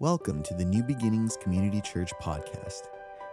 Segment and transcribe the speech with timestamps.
[0.00, 2.88] Welcome to the New Beginnings Community Church podcast.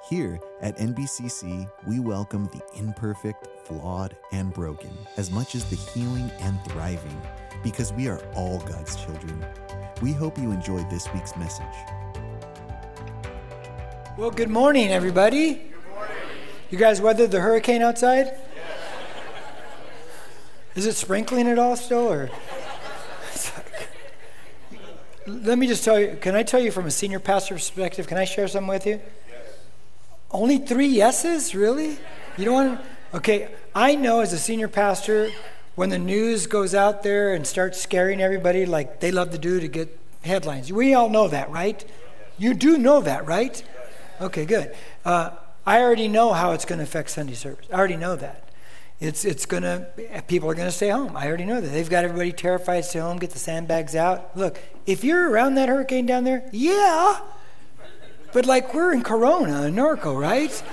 [0.07, 6.29] Here at NBCC, we welcome the imperfect, flawed, and broken as much as the healing
[6.39, 7.19] and thriving
[7.63, 9.43] because we are all God's children.
[10.03, 11.65] We hope you enjoyed this week's message.
[14.15, 15.55] Well, good morning, everybody.
[15.55, 16.15] Good morning.
[16.69, 18.37] You guys weathered the hurricane outside?
[18.55, 18.77] Yes.
[20.75, 22.29] Is it sprinkling at all still, or?
[25.31, 26.17] Let me just tell you.
[26.19, 28.07] Can I tell you from a senior pastor perspective?
[28.07, 28.99] Can I share something with you?
[29.29, 29.57] Yes.
[30.29, 31.97] Only three yeses, really?
[32.37, 33.17] You don't want to?
[33.17, 35.31] Okay, I know as a senior pastor,
[35.75, 39.59] when the news goes out there and starts scaring everybody like they love to do
[39.59, 40.71] to get headlines.
[40.71, 41.83] We all know that, right?
[42.37, 43.63] You do know that, right?
[44.19, 44.75] Okay, good.
[45.05, 45.31] Uh,
[45.65, 47.65] I already know how it's going to affect Sunday service.
[47.71, 48.40] I already know that.
[49.01, 49.87] It's, it's going to,
[50.27, 51.17] people are going to stay home.
[51.17, 51.67] I already know that.
[51.67, 54.37] They've got everybody terrified, stay home, get the sandbags out.
[54.37, 57.19] Look, if you're around that hurricane down there, yeah.
[58.31, 60.63] But like we're in Corona, Norco, right?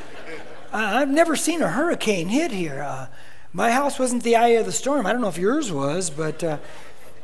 [0.70, 2.82] I've never seen a hurricane hit here.
[2.82, 3.06] Uh,
[3.54, 5.06] my house wasn't the eye of the storm.
[5.06, 6.58] I don't know if yours was, but uh,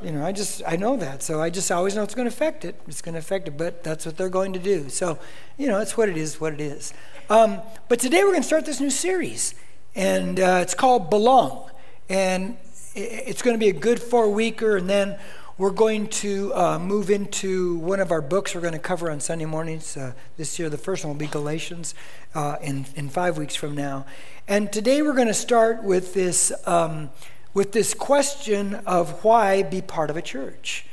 [0.03, 1.23] you know, I just I know that.
[1.23, 2.81] So I just always know it's going to affect it.
[2.89, 4.89] It's going to affect it, but that's what they're going to do.
[4.89, 5.19] So
[5.59, 6.41] you know, it's what it is.
[6.41, 6.95] What it is.
[7.29, 9.55] Um, but today we're going to start this new series
[9.95, 11.71] and uh, it's called Belong.
[12.09, 12.57] And
[12.95, 15.19] it's going to be a good four weeker, and then
[15.57, 19.21] we're going to uh, move into one of our books we're going to cover on
[19.21, 20.69] Sunday mornings uh, this year.
[20.69, 21.95] The first one will be Galatians
[22.35, 24.05] uh, in, in five weeks from now.
[24.49, 27.11] And today we're going to start with this, um,
[27.53, 30.87] with this question of why be part of a church.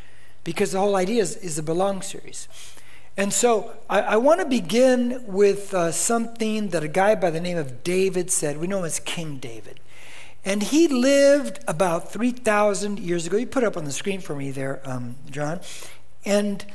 [0.44, 2.48] Because the whole idea is, is the Belong series.
[3.22, 7.40] And so I, I want to begin with uh, something that a guy by the
[7.40, 8.58] name of David said.
[8.58, 9.80] We know him as King David.
[10.44, 13.38] And he lived about 3,000 years ago.
[13.38, 15.60] You put up on the screen for me there, um, John.
[16.26, 16.66] And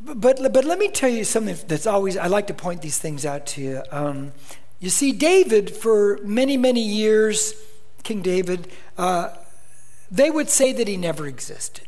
[0.00, 3.26] but but let me tell you something that's always I like to point these things
[3.26, 3.82] out to you.
[3.90, 4.34] Um,
[4.78, 7.52] you see, David for many many years,
[8.04, 9.30] King David, uh,
[10.08, 11.87] they would say that he never existed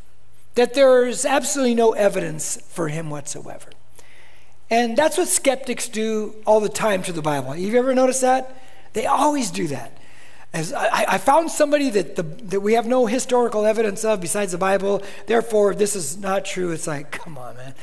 [0.55, 3.71] that there's absolutely no evidence for him whatsoever.
[4.71, 7.51] And that's what skeptics do all the time to the Bible.
[7.53, 8.57] Have you ever noticed that?
[8.93, 9.97] They always do that.
[10.53, 14.53] As I, I found somebody that, the, that we have no historical evidence of besides
[14.53, 16.73] the Bible, therefore, this is not true.
[16.73, 17.75] It's like, come on, man.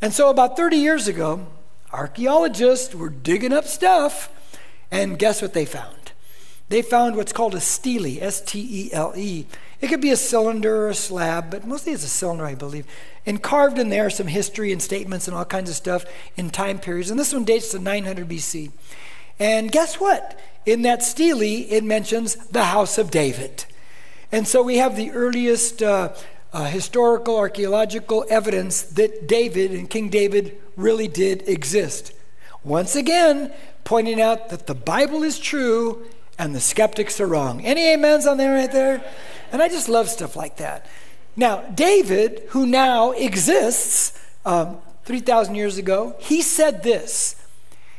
[0.00, 1.46] And so, about 30 years ago,
[1.92, 4.30] archaeologists were digging up stuff,
[4.90, 6.12] and guess what they found?
[6.68, 9.46] They found what's called a stele, S T E L E.
[9.82, 12.86] It could be a cylinder or a slab, but mostly it's a cylinder, I believe.
[13.26, 16.04] And carved in there are some history and statements and all kinds of stuff
[16.36, 17.10] in time periods.
[17.10, 18.70] And this one dates to 900 BC.
[19.40, 20.38] And guess what?
[20.64, 23.64] In that stele, it mentions the house of David.
[24.30, 26.10] And so we have the earliest uh,
[26.52, 32.12] uh, historical, archaeological evidence that David and King David really did exist.
[32.62, 36.06] Once again, pointing out that the Bible is true
[36.38, 37.64] and the skeptics are wrong.
[37.64, 39.04] Any amens on there right there?
[39.52, 40.86] And I just love stuff like that.
[41.36, 47.36] Now, David, who now exists um, 3,000 years ago, he said this.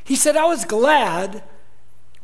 [0.03, 1.44] He said, I was glad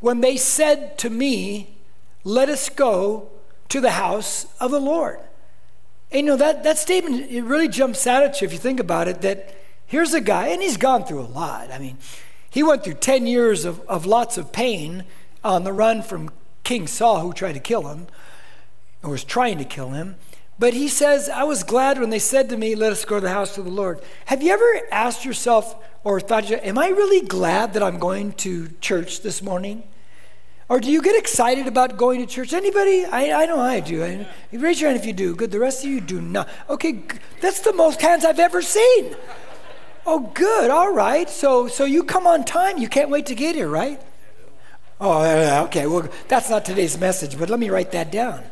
[0.00, 1.76] when they said to me,
[2.24, 3.30] Let us go
[3.68, 5.20] to the house of the Lord.
[6.10, 8.80] And you know, that, that statement, it really jumps out at you if you think
[8.80, 9.54] about it that
[9.86, 11.70] here's a guy, and he's gone through a lot.
[11.70, 11.98] I mean,
[12.50, 15.04] he went through 10 years of, of lots of pain
[15.44, 16.30] on the run from
[16.64, 18.08] King Saul, who tried to kill him
[19.02, 20.16] or was trying to kill him.
[20.58, 23.20] But he says, I was glad when they said to me, Let us go to
[23.22, 24.00] the house of the Lord.
[24.26, 25.74] Have you ever asked yourself
[26.04, 29.84] or thought, Am I really glad that I'm going to church this morning?
[30.68, 32.52] Or do you get excited about going to church?
[32.52, 33.04] Anybody?
[33.04, 34.04] I, I know I do.
[34.04, 35.34] I, raise your hand if you do.
[35.34, 35.50] Good.
[35.50, 36.48] The rest of you do not.
[36.68, 37.02] Okay,
[37.40, 39.16] that's the most hands I've ever seen.
[40.06, 40.70] Oh, good.
[40.70, 41.28] All right.
[41.28, 42.78] So, so you come on time.
[42.78, 44.00] You can't wait to get here, right?
[45.00, 45.86] Oh, okay.
[45.86, 48.44] Well, that's not today's message, but let me write that down.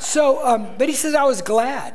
[0.00, 1.94] So, um, but he says, I was glad.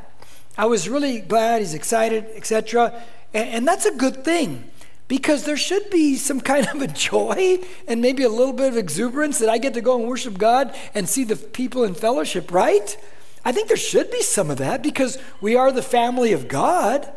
[0.58, 1.60] I was really glad.
[1.60, 3.02] He's excited, etc.
[3.34, 4.70] And, and that's a good thing
[5.08, 8.78] because there should be some kind of a joy and maybe a little bit of
[8.78, 12.52] exuberance that I get to go and worship God and see the people in fellowship,
[12.52, 12.98] right?
[13.46, 17.12] I think there should be some of that because we are the family of God.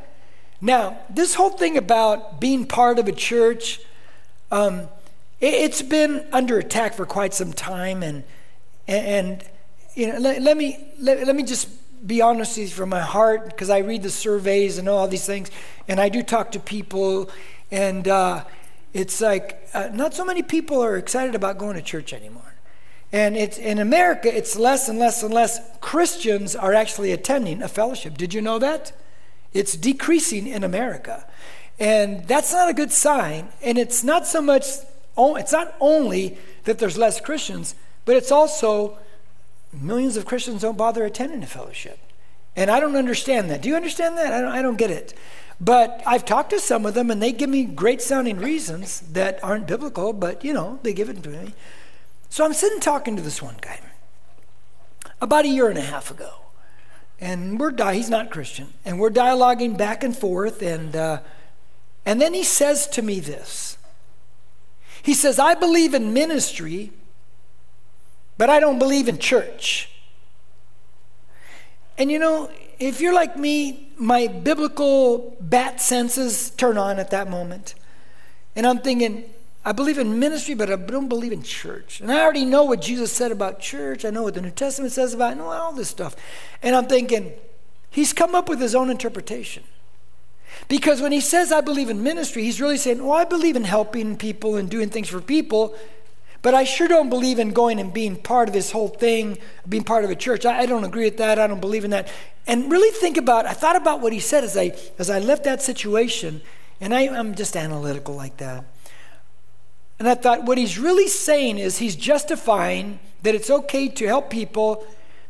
[0.60, 3.80] Now, this whole thing about being part of a church,
[4.50, 4.88] um,
[5.40, 8.24] it, has been under attack for quite some time, and
[8.88, 9.44] and
[9.96, 11.68] you know, let, let me let, let me just
[12.06, 15.26] be honest with you from my heart because I read the surveys and all these
[15.26, 15.50] things,
[15.88, 17.30] and I do talk to people,
[17.70, 18.44] and uh,
[18.92, 22.42] it's like uh, not so many people are excited about going to church anymore.
[23.12, 27.68] And it's in America, it's less and less and less Christians are actually attending a
[27.68, 28.18] fellowship.
[28.18, 28.92] Did you know that?
[29.54, 31.26] It's decreasing in America.
[31.78, 33.48] And that's not a good sign.
[33.62, 34.64] And it's not so much,
[35.16, 38.98] it's not only that there's less Christians, but it's also
[39.80, 41.98] millions of Christians don't bother attending a fellowship.
[42.54, 43.60] And I don't understand that.
[43.60, 44.32] Do you understand that?
[44.32, 45.14] I don't, I don't get it.
[45.60, 49.42] But I've talked to some of them and they give me great sounding reasons that
[49.42, 51.54] aren't biblical, but you know, they give it to me.
[52.28, 53.80] So I'm sitting talking to this one guy
[55.20, 56.34] about a year and a half ago.
[57.18, 61.20] And we're di- he's not Christian, and we're dialoguing back and forth, and uh,
[62.04, 63.78] and then he says to me this.
[65.02, 66.92] He says, "I believe in ministry,
[68.38, 69.90] but I don't believe in church."
[71.98, 77.30] And you know, if you're like me, my biblical bat senses turn on at that
[77.30, 77.74] moment.
[78.54, 79.24] And I'm thinking,
[79.64, 82.00] I believe in ministry, but I don't believe in church.
[82.00, 84.04] And I already know what Jesus said about church.
[84.04, 86.14] I know what the New Testament says about it, I know all this stuff.
[86.62, 87.32] And I'm thinking,
[87.90, 89.64] he's come up with his own interpretation.
[90.68, 93.64] Because when he says, I believe in ministry, he's really saying, Well, I believe in
[93.64, 95.76] helping people and doing things for people.
[96.46, 99.36] But I sure don't believe in going and being part of this whole thing,
[99.68, 100.46] being part of a church.
[100.46, 101.40] I, I, don't agree with that.
[101.40, 102.08] I don't believe in that.
[102.46, 105.42] And really think about, I thought about what he said as I, as I left
[105.42, 106.40] that situation,
[106.80, 108.64] and I, I'm just analytical like that.
[109.98, 114.30] And I thought what he's really saying is he's justifying that it's okay to help
[114.30, 114.86] people,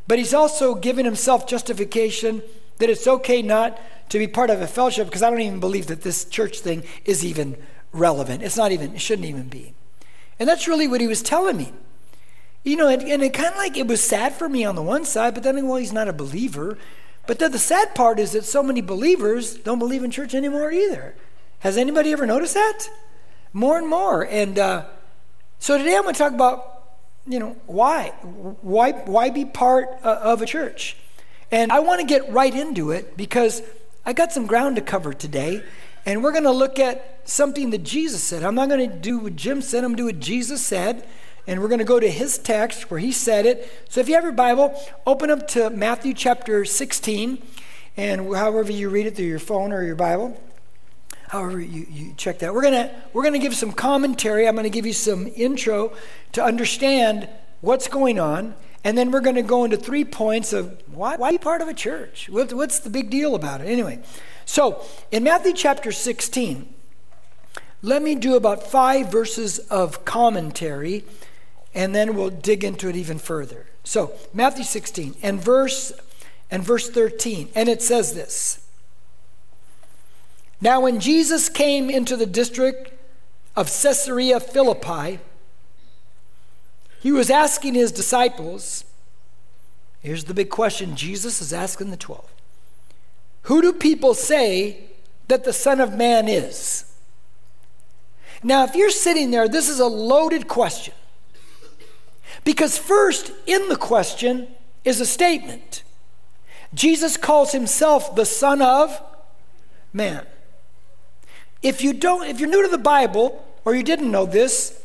[0.07, 2.43] but he's also giving himself justification
[2.77, 3.81] that it's okay not
[4.11, 6.85] to be part of a fellowship because I don't even believe that this church thing
[7.07, 7.57] is even
[7.91, 8.43] relevant.
[8.43, 9.76] It's not even, it shouldn't even be.
[10.39, 11.73] And that's really what he was telling me.
[12.63, 14.83] You know, and, and it kind of like it was sad for me on the
[14.83, 16.77] one side, but then, well, he's not a believer.
[17.27, 20.73] But then the sad part is that so many believers don't believe in church anymore
[20.73, 21.15] either.
[21.61, 22.89] Has anybody ever noticed that?
[23.53, 24.27] More and more.
[24.27, 24.87] And uh,
[25.59, 26.83] so today I'm going to talk about,
[27.27, 28.09] you know, why?
[28.61, 30.97] Why, why be part uh, of a church?
[31.51, 33.63] And I want to get right into it because
[34.05, 35.63] I got some ground to cover today.
[36.07, 38.45] And we're going to look at something that Jesus said.
[38.45, 41.07] I'm not going to do what Jim said, I'm going to do what Jesus said.
[41.49, 43.71] And we're going to go to his text where he said it.
[43.89, 44.75] So if you have your Bible,
[45.07, 47.41] open up to Matthew chapter 16.
[47.97, 50.41] And however you read it through your phone or your Bible,
[51.29, 52.53] however you, you check that.
[52.53, 54.49] We're going to we're to give some commentary.
[54.49, 55.93] I'm going to give you some intro
[56.33, 57.29] to understand
[57.61, 58.55] what's going on.
[58.83, 61.69] And then we're going to go into three points of why, why be part of
[61.69, 62.29] a church?
[62.29, 63.65] What, what's the big deal about it?
[63.65, 64.01] Anyway,
[64.47, 66.73] so in Matthew chapter 16,
[67.83, 71.05] let me do about five verses of commentary,
[71.75, 73.67] and then we'll dig into it even further.
[73.85, 75.93] So Matthew 16 and verse
[76.51, 78.67] and verse 13, and it says this.
[80.61, 82.93] Now, when Jesus came into the district
[83.55, 85.19] of Caesarea Philippi,
[87.01, 88.85] he was asking his disciples.
[90.01, 92.36] Here's the big question Jesus is asking the 12
[93.47, 94.81] who do people say
[95.29, 96.85] that the Son of Man is?
[98.43, 100.95] Now, if you're sitting there, this is a loaded question.
[102.43, 104.49] Because, first, in the question
[104.85, 105.85] is a statement.
[106.75, 109.01] Jesus calls himself the Son of
[109.93, 110.27] Man.
[111.63, 114.83] If you don't, if you're new to the Bible, or you didn't know this,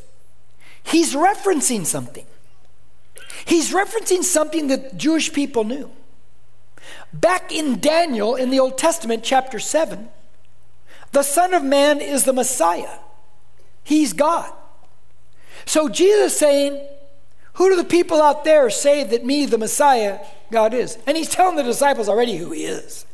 [0.83, 2.27] he's referencing something.
[3.43, 5.91] He's referencing something that Jewish people knew.
[7.13, 10.09] Back in Daniel in the Old Testament, chapter 7,
[11.11, 12.99] the Son of Man is the Messiah.
[13.83, 14.51] He's God.
[15.65, 16.81] So Jesus saying,
[17.53, 20.19] Who do the people out there say that me, the Messiah,
[20.51, 20.97] God is?
[21.05, 23.05] And he's telling the disciples already who he is.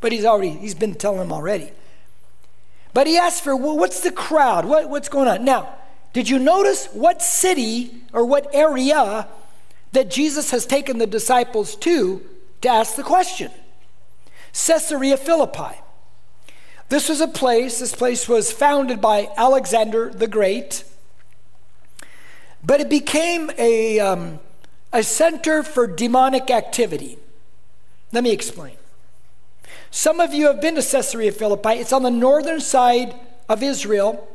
[0.00, 1.72] But he's already, he's been telling them already.
[2.94, 4.64] But he asked for, well, what's the crowd?
[4.64, 5.44] What, what's going on?
[5.44, 5.74] Now,
[6.12, 9.28] did you notice what city or what area
[9.92, 12.22] that Jesus has taken the disciples to
[12.62, 13.50] to ask the question.
[14.52, 15.78] Caesarea Philippi.
[16.88, 20.84] This was a place, this place was founded by Alexander the Great,
[22.62, 24.40] but it became a, um,
[24.92, 27.18] a center for demonic activity.
[28.12, 28.76] Let me explain.
[29.90, 31.70] Some of you have been to Caesarea Philippi.
[31.70, 33.14] It's on the northern side
[33.48, 34.28] of Israel.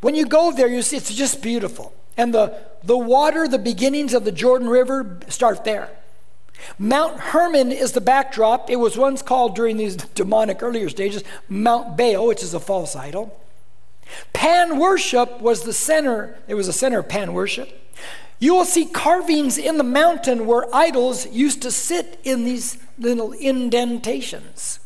[0.00, 1.92] When you go there, you see it's just beautiful.
[2.16, 5.90] And the, the water, the beginnings of the Jordan River start there.
[6.78, 8.70] Mount Hermon is the backdrop.
[8.70, 12.96] It was once called during these demonic earlier stages Mount Baal, which is a false
[12.96, 13.38] idol.
[14.32, 17.80] Pan worship was the center, it was the center of pan worship.
[18.38, 23.32] You will see carvings in the mountain where idols used to sit in these little
[23.32, 24.80] indentations.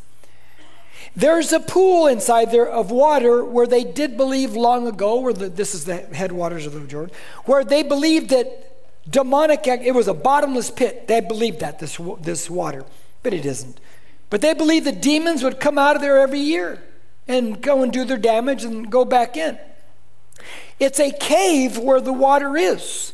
[1.16, 5.48] There's a pool inside there of water where they did believe long ago, where the,
[5.48, 8.77] this is the headwaters of the Jordan, where they believed that
[9.08, 12.84] demonic it was a bottomless pit they believed that this, this water
[13.22, 13.80] but it isn't
[14.30, 16.82] But they believed the demons would come out of there every year
[17.26, 19.58] and go and do their damage and go back in.
[20.78, 23.12] It's a cave where the water is.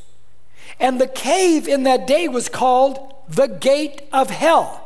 [0.81, 4.81] And the cave in that day was called the gate of hell.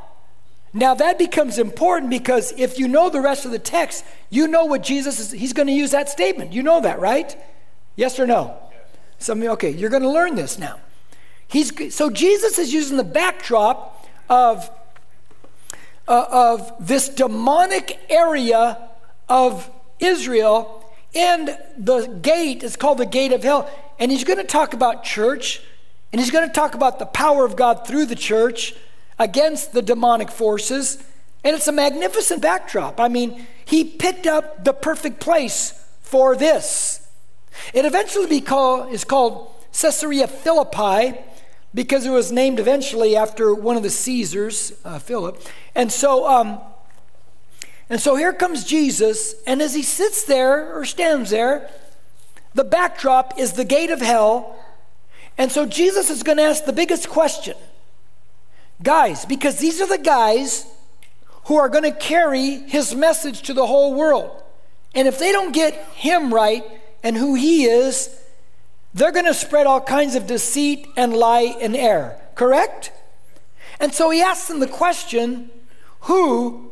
[0.75, 4.67] Now that becomes important because if you know the rest of the text, you know
[4.67, 6.53] what Jesus is, he's going to use that statement.
[6.53, 7.37] You know that, right?
[7.97, 8.57] Yes or no?
[9.19, 10.79] Some okay, you're going to learn this now.
[11.49, 14.71] He's, so Jesus is using the backdrop of,
[16.07, 18.91] uh, of this demonic area
[19.29, 23.71] of Israel, and the gate is called the gate of hell.
[23.99, 25.63] And he's going to talk about church,
[26.13, 28.75] and he's going to talk about the power of God through the church
[29.19, 31.03] against the demonic forces.
[31.43, 33.01] And it's a magnificent backdrop.
[33.01, 37.09] I mean, he picked up the perfect place for this.
[37.73, 41.19] It eventually be called, is called Caesarea Philippi
[41.75, 45.43] because it was named eventually after one of the Caesars, uh, Philip.
[45.75, 46.61] And so, um,
[47.91, 51.71] and so here comes Jesus, and as he sits there or stands there,
[52.55, 54.57] the backdrop is the gate of hell.
[55.37, 57.57] And so Jesus is going to ask the biggest question.
[58.83, 60.67] Guys, because these are the guys
[61.45, 64.43] who are going to carry his message to the whole world.
[64.95, 66.65] And if they don't get him right
[67.03, 68.18] and who he is,
[68.99, 72.93] they're going to spread all kinds of deceit and lie and error, correct?
[73.81, 75.51] And so he asks them the question
[76.03, 76.71] who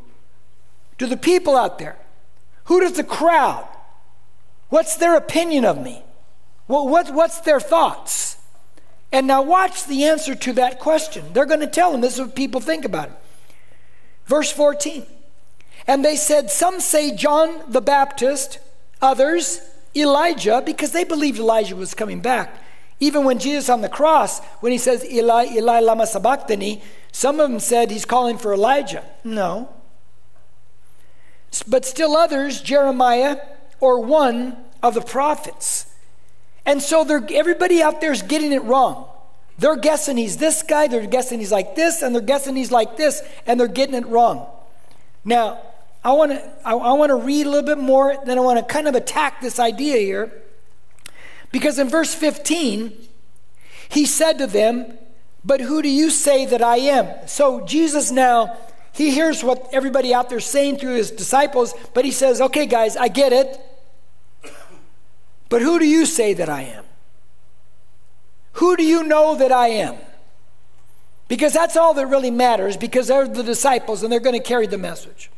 [0.99, 1.97] do the people out there,
[2.64, 3.68] who does the crowd,
[4.68, 6.02] what's their opinion of me?
[6.66, 8.38] What, what's their thoughts?
[9.12, 11.33] And now watch the answer to that question.
[11.33, 13.14] They're going to tell him this is what people think about it.
[14.26, 15.06] Verse 14.
[15.87, 18.59] And they said, Some say John the Baptist,
[19.00, 19.61] others
[19.97, 22.62] Elijah because they believed Elijah was coming back.
[23.00, 27.50] Even when Jesus on the cross, when he says, Eli, Eli, lama sabachthani, some of
[27.50, 29.05] them said he's calling for Elijah.
[29.25, 29.69] No.
[31.67, 33.38] But still others, Jeremiah
[33.81, 35.87] or one of the prophets.
[36.65, 39.09] And so everybody out there is getting it wrong.
[39.59, 42.97] They're guessing he's this guy, they're guessing he's like this, and they're guessing he's like
[42.97, 44.47] this, and they're getting it wrong.
[45.25, 45.61] Now,
[46.06, 48.64] I want to I, want to read a little bit more, then I want to
[48.72, 50.32] kind of attack this idea here.
[51.50, 52.96] Because in verse 15,
[53.88, 54.96] he said to them,
[55.44, 57.26] But who do you say that I am?
[57.26, 58.56] So Jesus now,
[58.92, 62.96] he hears what everybody out there saying through his disciples, but he says, Okay, guys,
[62.96, 63.58] I get it.
[65.48, 66.84] But who do you say that I am?
[68.52, 69.96] Who do you know that I am?
[71.26, 74.68] Because that's all that really matters, because they're the disciples and they're going to carry
[74.68, 75.32] the message.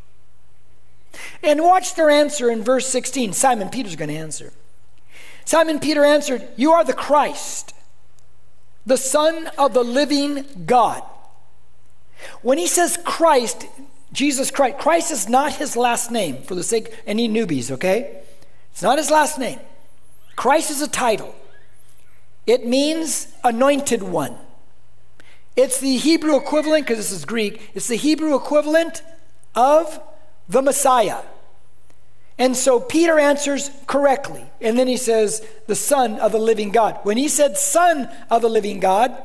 [1.43, 3.33] And watch their answer in verse 16.
[3.33, 4.53] Simon Peter's going to answer.
[5.45, 7.75] Simon Peter answered, You are the Christ,
[8.85, 11.03] the Son of the living God.
[12.43, 13.67] When he says Christ,
[14.12, 18.23] Jesus Christ, Christ is not his last name for the sake any newbies, okay?
[18.73, 19.61] It's not his last name.
[20.37, 21.35] Christ is a title.
[22.47, 24.37] It means anointed one.
[25.57, 29.03] It's the Hebrew equivalent, because this is Greek, it's the Hebrew equivalent
[29.55, 30.00] of
[30.49, 31.21] the Messiah.
[32.38, 34.45] And so Peter answers correctly.
[34.61, 37.00] And then he says, the Son of the living God.
[37.02, 39.17] When he said Son of the living God,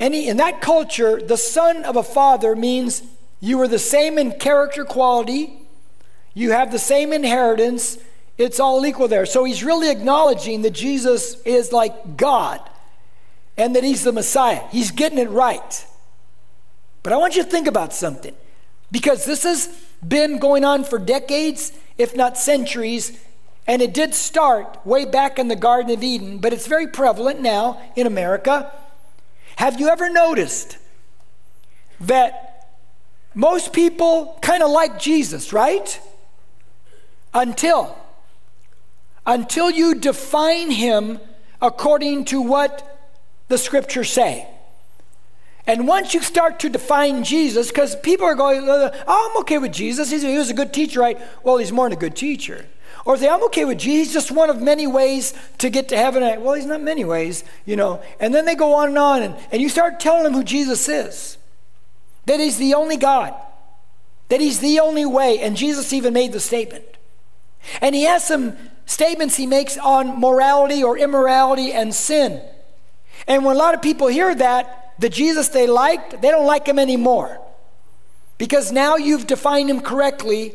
[0.00, 3.02] any, in that culture, the son of a father means
[3.40, 5.60] you are the same in character quality,
[6.34, 7.98] you have the same inheritance,
[8.36, 9.26] it's all equal there.
[9.26, 12.60] So he's really acknowledging that Jesus is like God
[13.56, 14.62] and that he's the Messiah.
[14.70, 15.86] He's getting it right.
[17.02, 18.34] But I want you to think about something
[18.92, 19.66] because this has
[20.06, 23.18] been going on for decades, if not centuries,
[23.66, 27.40] and it did start way back in the Garden of Eden, but it's very prevalent
[27.40, 28.72] now in America.
[29.56, 30.78] Have you ever noticed
[32.00, 32.70] that
[33.34, 36.00] most people kind of like Jesus, right?
[37.34, 37.96] Until
[39.26, 41.20] until you define him
[41.60, 42.98] according to what
[43.48, 44.48] the scriptures say.
[45.68, 49.58] And once you start to define Jesus, because people are going, oh, oh, I'm okay
[49.58, 50.10] with Jesus.
[50.10, 51.20] He's, he was a good teacher, right?
[51.44, 52.66] Well, he's more than a good teacher.
[53.04, 54.06] Or say, I'm okay with Jesus.
[54.08, 56.22] He's just one of many ways to get to heaven.
[56.42, 58.02] Well, he's not many ways, you know.
[58.18, 60.88] And then they go on and on, and, and you start telling them who Jesus
[60.88, 61.36] is
[62.24, 63.34] that he's the only God,
[64.28, 65.38] that he's the only way.
[65.38, 66.84] And Jesus even made the statement.
[67.82, 68.56] And he has some
[68.86, 72.42] statements he makes on morality or immorality and sin.
[73.26, 76.66] And when a lot of people hear that, the Jesus they liked, they don't like
[76.66, 77.40] him anymore.
[78.36, 80.54] Because now you've defined him correctly,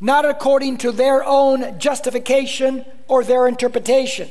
[0.00, 4.30] not according to their own justification or their interpretation.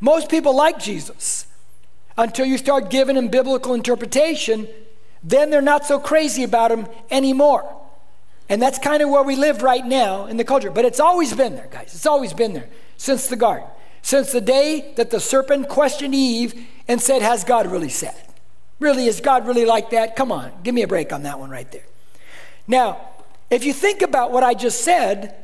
[0.00, 1.46] Most people like Jesus
[2.16, 4.66] until you start giving him biblical interpretation
[5.22, 7.74] then they're not so crazy about him anymore.
[8.48, 10.70] And that's kind of where we live right now in the culture.
[10.70, 11.94] But it's always been there, guys.
[11.94, 13.68] It's always been there since the garden.
[14.00, 18.16] Since the day that the serpent questioned Eve and said, Has God really said?
[18.80, 20.16] Really, is God really like that?
[20.16, 21.84] Come on, give me a break on that one right there.
[22.66, 23.00] Now,
[23.50, 25.34] if you think about what I just said,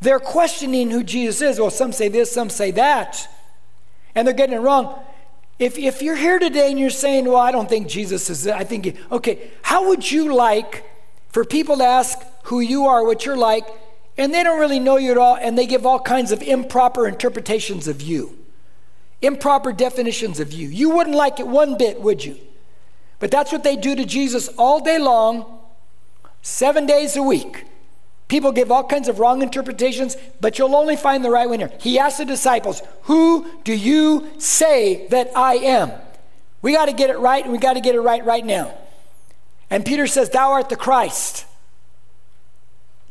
[0.00, 1.60] they're questioning who Jesus is.
[1.60, 3.28] Well, some say this, some say that,
[4.14, 5.02] and they're getting it wrong.
[5.58, 8.64] If, if you're here today and you're saying, Well, I don't think Jesus is, I
[8.64, 10.84] think, okay, how would you like
[11.28, 13.66] for people to ask who you are, what you're like,
[14.16, 17.06] and they don't really know you at all, and they give all kinds of improper
[17.06, 18.38] interpretations of you,
[19.22, 20.68] improper definitions of you?
[20.68, 22.38] You wouldn't like it one bit, would you?
[23.18, 25.60] But that's what they do to Jesus all day long,
[26.42, 27.66] seven days a week.
[28.28, 31.72] People give all kinds of wrong interpretations, but you'll only find the right one here.
[31.80, 35.90] He asked the disciples, Who do you say that I am?
[36.62, 38.72] We got to get it right, and we got to get it right right now.
[39.68, 41.44] And Peter says, Thou art the Christ,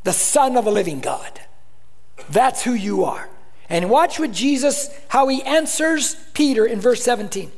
[0.04, 1.42] the Son of the living God.
[2.30, 3.30] That's who you are.
[3.70, 7.52] And watch what Jesus, how he answers Peter in verse 17.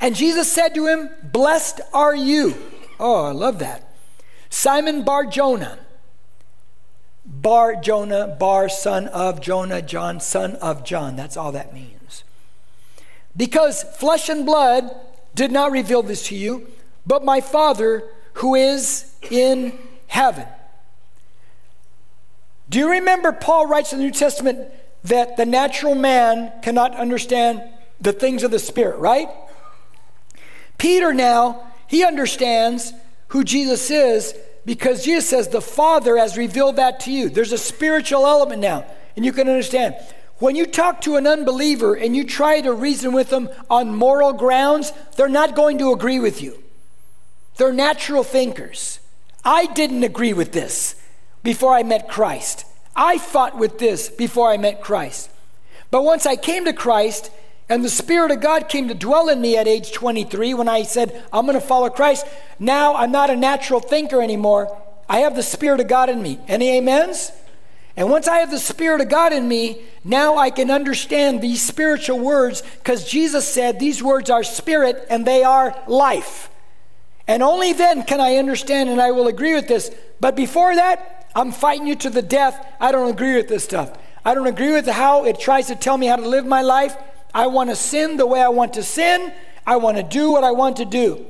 [0.00, 2.54] And Jesus said to him, Blessed are you.
[3.00, 3.92] Oh, I love that.
[4.50, 5.78] Simon Bar Jonah.
[7.26, 11.16] Bar Jonah, Bar son of Jonah, John son of John.
[11.16, 12.22] That's all that means.
[13.36, 14.94] Because flesh and blood
[15.34, 16.68] did not reveal this to you,
[17.06, 20.46] but my Father who is in heaven.
[22.68, 24.68] Do you remember Paul writes in the New Testament
[25.04, 27.62] that the natural man cannot understand
[28.00, 29.28] the things of the Spirit, right?
[30.78, 32.92] Peter now, he understands
[33.28, 34.34] who Jesus is
[34.64, 37.28] because Jesus says, The Father has revealed that to you.
[37.28, 39.94] There's a spiritual element now, and you can understand.
[40.38, 44.32] When you talk to an unbeliever and you try to reason with them on moral
[44.32, 46.62] grounds, they're not going to agree with you.
[47.56, 48.98] They're natural thinkers.
[49.44, 50.96] I didn't agree with this
[51.42, 52.64] before I met Christ.
[52.96, 55.30] I fought with this before I met Christ.
[55.90, 57.30] But once I came to Christ,
[57.68, 60.82] and the Spirit of God came to dwell in me at age 23 when I
[60.82, 62.26] said, I'm going to follow Christ.
[62.58, 64.76] Now I'm not a natural thinker anymore.
[65.08, 66.38] I have the Spirit of God in me.
[66.46, 67.32] Any amens?
[67.96, 71.62] And once I have the Spirit of God in me, now I can understand these
[71.62, 76.50] spiritual words because Jesus said these words are spirit and they are life.
[77.26, 79.90] And only then can I understand and I will agree with this.
[80.20, 82.66] But before that, I'm fighting you to the death.
[82.80, 83.96] I don't agree with this stuff.
[84.24, 86.96] I don't agree with how it tries to tell me how to live my life.
[87.34, 89.32] I want to sin the way I want to sin.
[89.66, 91.26] I want to do what I want to do.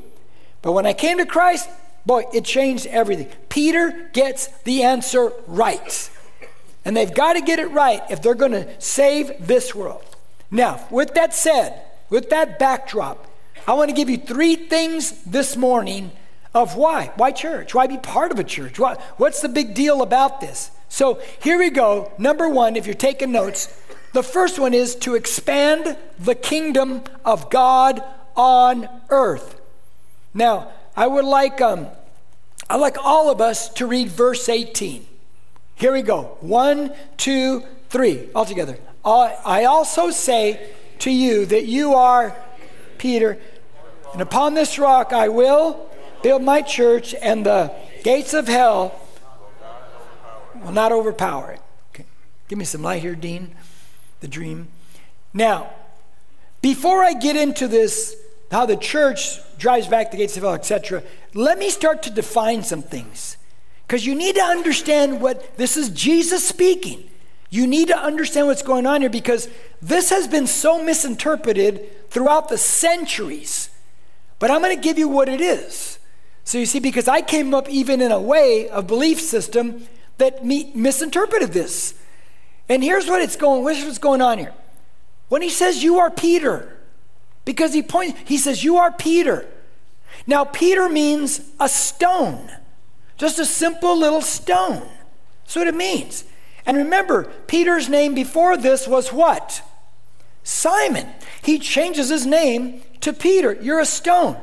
[0.62, 1.68] But when I came to Christ,
[2.06, 3.28] boy, it changed everything.
[3.48, 6.10] Peter gets the answer right.
[6.84, 10.04] And they've got to get it right if they're going to save this world.
[10.50, 13.26] Now, with that said, with that backdrop,
[13.66, 16.12] I want to give you three things this morning
[16.54, 17.12] of why.
[17.16, 17.74] Why church?
[17.74, 18.78] Why be part of a church?
[18.78, 20.70] Why, what's the big deal about this?
[20.88, 22.12] So here we go.
[22.18, 23.80] Number one, if you're taking notes,
[24.12, 28.02] the first one is to expand the kingdom of God
[28.36, 29.60] on earth.
[30.32, 31.88] Now, I would like um,
[32.70, 35.06] I'd like all of us to read verse 18.
[35.74, 36.38] Here we go.
[36.40, 38.78] One, two, three, all together.
[39.04, 42.34] I also say to you that you are
[42.96, 43.38] Peter,
[44.12, 45.90] and upon this rock I will
[46.24, 49.00] build my church, and the gates of hell
[50.64, 51.60] will not overpower it.
[51.94, 52.06] Okay.
[52.48, 53.54] Give me some light here, Dean
[54.24, 54.68] the dream.
[55.34, 55.70] Now,
[56.62, 58.16] before I get into this,
[58.50, 61.02] how the church drives back the gates of hell, etc.,
[61.34, 63.36] let me start to define some things.
[63.86, 67.10] Because you need to understand what this is Jesus speaking.
[67.50, 69.50] You need to understand what's going on here because
[69.82, 73.68] this has been so misinterpreted throughout the centuries.
[74.38, 75.98] But I'm going to give you what it is.
[76.44, 79.86] So you see, because I came up even in a way of belief system
[80.18, 81.94] that me- misinterpreted this.
[82.68, 84.54] And here's what it's going, here's what's going on here.
[85.28, 86.78] When he says you are Peter,
[87.44, 89.46] because he points, he says, You are Peter.
[90.26, 92.50] Now, Peter means a stone,
[93.18, 94.88] just a simple little stone.
[95.42, 96.24] That's what it means.
[96.64, 99.62] And remember, Peter's name before this was what?
[100.42, 101.08] Simon.
[101.42, 103.58] He changes his name to Peter.
[103.60, 104.38] You're a stone.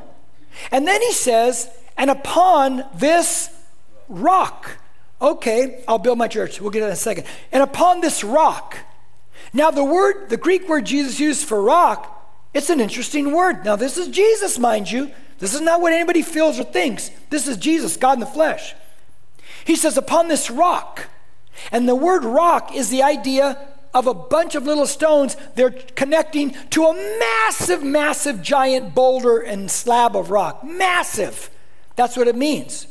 [0.70, 3.50] And then he says, And upon this
[4.08, 4.78] rock,
[5.22, 6.60] Okay, I'll build my church.
[6.60, 7.26] We'll get to that in a second.
[7.52, 8.76] And upon this rock.
[9.52, 12.08] Now, the word, the Greek word Jesus used for rock,
[12.52, 13.64] it's an interesting word.
[13.64, 15.12] Now, this is Jesus, mind you.
[15.38, 17.10] This is not what anybody feels or thinks.
[17.30, 18.74] This is Jesus, God in the flesh.
[19.64, 21.08] He says, upon this rock.
[21.70, 26.56] And the word rock is the idea of a bunch of little stones, they're connecting
[26.70, 30.64] to a massive, massive giant boulder and slab of rock.
[30.64, 31.50] Massive.
[31.96, 32.86] That's what it means.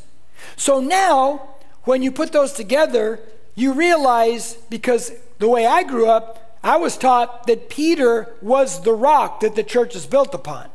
[0.56, 1.48] So now,
[1.84, 3.20] when you put those together,
[3.54, 8.92] you realize because the way I grew up, I was taught that Peter was the
[8.92, 10.68] rock that the church is built upon.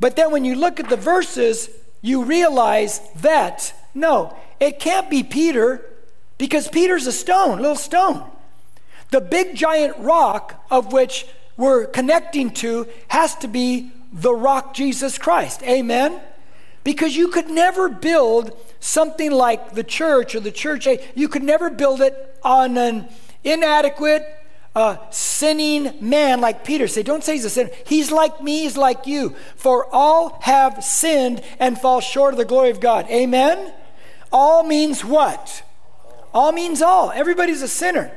[0.00, 1.68] But then when you look at the verses,
[2.02, 5.82] you realize that no, it can't be Peter
[6.36, 8.30] because Peter's a stone, a little stone.
[9.10, 15.16] The big giant rock of which we're connecting to has to be the rock Jesus
[15.16, 15.62] Christ.
[15.62, 16.20] Amen?
[16.86, 21.68] Because you could never build something like the church or the church, you could never
[21.68, 23.08] build it on an
[23.42, 24.24] inadequate,
[24.76, 26.86] uh, sinning man like Peter.
[26.86, 27.70] Say, don't say he's a sinner.
[27.84, 29.34] He's like me, he's like you.
[29.56, 33.10] For all have sinned and fall short of the glory of God.
[33.10, 33.72] Amen?
[34.30, 35.64] All means what?
[36.32, 37.10] All means all.
[37.10, 38.12] Everybody's a sinner.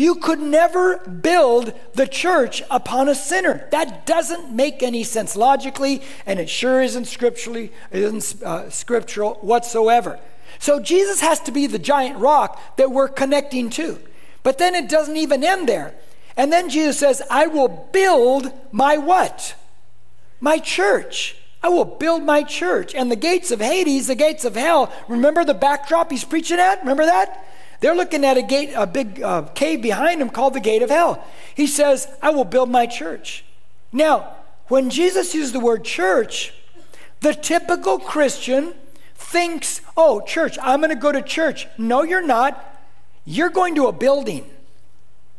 [0.00, 3.68] You could never build the church upon a sinner.
[3.70, 10.18] That doesn't make any sense logically, and it sure isn't scripturally, isn't uh, scriptural whatsoever.
[10.58, 13.98] So Jesus has to be the giant rock that we're connecting to.
[14.42, 15.92] But then it doesn't even end there.
[16.34, 19.54] And then Jesus says, I will build my what?
[20.40, 21.36] My church.
[21.62, 22.94] I will build my church.
[22.94, 26.80] And the gates of Hades, the gates of hell, remember the backdrop he's preaching at?
[26.80, 27.44] Remember that?
[27.80, 30.90] They're looking at a gate, a big uh, cave behind them called the gate of
[30.90, 31.24] hell.
[31.54, 33.44] He says, I will build my church.
[33.92, 34.34] Now,
[34.68, 36.52] when Jesus used the word church,
[37.20, 38.74] the typical Christian
[39.14, 41.66] thinks, oh, church, I'm going to go to church.
[41.78, 42.66] No, you're not.
[43.24, 44.48] You're going to a building.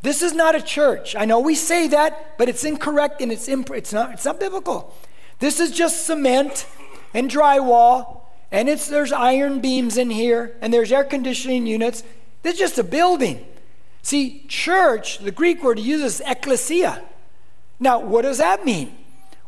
[0.02, 1.16] This is not a church.
[1.16, 4.40] I know we say that, but it's incorrect and it's, imp- it's, not, it's not
[4.40, 4.96] biblical.
[5.40, 6.66] This is just cement
[7.14, 12.04] and drywall, and it's, there's iron beams in here, and there's air conditioning units.
[12.44, 13.46] This is just a building.
[14.02, 17.04] See, church, the Greek word uses ecclesia.
[17.80, 18.98] Now, what does that mean?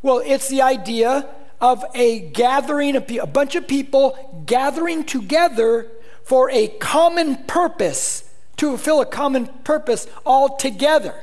[0.02, 1.28] Well, it's the idea
[1.60, 5.88] of a gathering, of a bunch of people gathering together
[6.24, 11.16] for a common purpose, to fulfill a common purpose all together.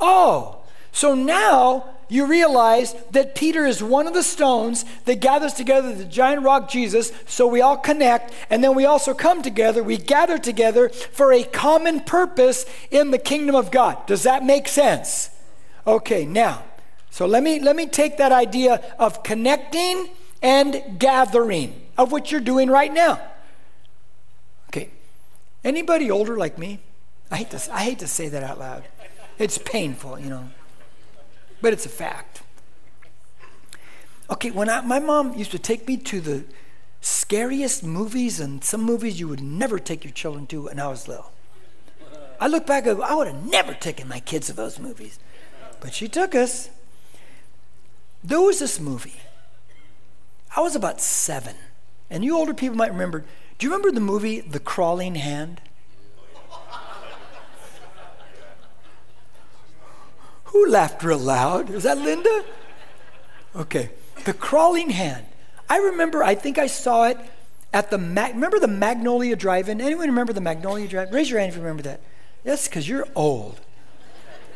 [0.00, 0.58] Oh,
[0.92, 6.04] so now you realize that Peter is one of the stones that gathers together the
[6.04, 10.38] giant rock Jesus, so we all connect, and then we also come together, we gather
[10.38, 14.06] together for a common purpose in the kingdom of God.
[14.06, 15.30] Does that make sense?
[15.86, 16.64] Okay, now,
[17.10, 20.08] so let me let me take that idea of connecting
[20.42, 23.20] and gathering, of what you're doing right now.
[24.68, 24.90] Okay.
[25.64, 26.80] Anybody older like me?
[27.30, 28.84] I hate to I hate to say that out loud.
[29.38, 30.48] It's painful, you know
[31.60, 32.42] but it's a fact.
[34.30, 36.44] Okay, when I, my mom used to take me to the
[37.00, 41.08] scariest movies and some movies you would never take your children to when I was
[41.08, 41.32] little.
[42.40, 45.18] I look back, and I would have never taken my kids to those movies.
[45.80, 46.70] But she took us.
[48.22, 49.20] There was this movie.
[50.56, 51.56] I was about seven.
[52.10, 53.24] And you older people might remember.
[53.58, 55.60] Do you remember the movie The Crawling Hand?
[60.58, 61.70] Who laughed real loud?
[61.70, 62.44] Is that Linda?
[63.54, 63.90] Okay.
[64.24, 65.24] The crawling hand.
[65.70, 67.16] I remember, I think I saw it
[67.72, 69.80] at the, Mag- remember the Magnolia Drive-In?
[69.80, 71.12] Anyone remember the Magnolia Drive?
[71.12, 72.00] Raise your hand if you remember that.
[72.44, 73.60] Yes, because you're old.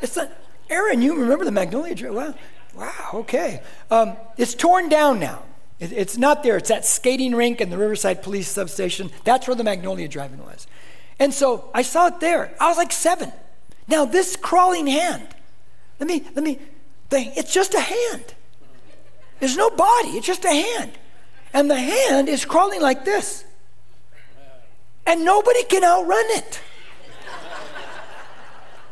[0.01, 0.33] It's not,
[0.69, 2.15] Aaron, you remember the Magnolia Drive?
[2.15, 2.35] Wow,
[2.75, 3.63] wow, okay.
[3.89, 5.45] Um, it's torn down now.
[5.79, 6.57] It, it's not there.
[6.57, 9.13] It's that skating rink and the Riverside Police Substation.
[9.23, 10.67] That's where the Magnolia Drive-In was.
[11.21, 12.57] And so I saw it there.
[12.59, 13.31] I was like seven.
[13.87, 15.29] Now, this crawling hand,
[16.03, 16.59] let me, let me
[17.11, 17.37] think.
[17.37, 18.35] It's just a hand.
[19.39, 20.91] There's no body, it's just a hand.
[21.53, 23.45] And the hand is crawling like this.
[25.07, 26.61] And nobody can outrun it.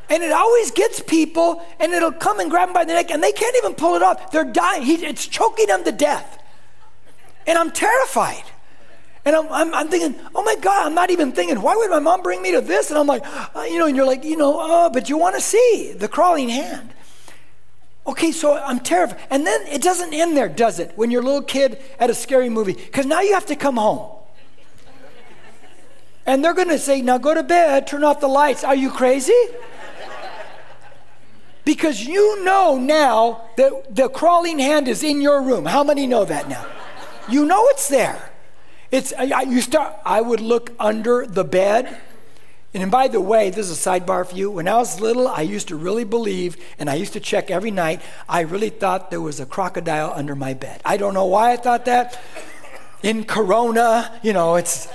[0.09, 3.21] And it always gets people, and it'll come and grab them by the neck, and
[3.21, 4.31] they can't even pull it off.
[4.31, 4.85] They're dying.
[4.85, 6.41] He, it's choking them to death.
[7.45, 8.45] And I'm terrified.
[9.25, 11.99] And I'm, I'm, I'm, thinking, oh my God, I'm not even thinking, why would my
[11.99, 12.91] mom bring me to this?
[12.91, 15.35] And I'm like, uh, you know, and you're like, you know, oh, but you want
[15.35, 16.95] to see the crawling hand.
[18.07, 19.21] Okay, so I'm terrified.
[19.31, 20.93] And then it doesn't end there, does it?
[20.97, 22.73] When you're a little kid at a scary movie.
[22.73, 24.17] Because now you have to come home.
[26.27, 28.65] And they're going to say, now go to bed, turn off the lights.
[28.65, 29.35] Are you crazy?
[31.65, 35.67] Because you know now that the crawling hand is in your room.
[35.67, 36.67] How many know that now?
[37.29, 38.31] You know it's there.
[38.91, 39.13] It's
[39.47, 42.01] you start I would look under the bed
[42.73, 44.51] and by the way, this is a sidebar for you.
[44.51, 47.73] When I was little, I used to really believe, and I used to check every
[47.73, 50.81] night, I really thought there was a crocodile under my bed.
[50.85, 52.21] I don't know why I thought that.
[53.03, 54.89] In Corona, you know, it's.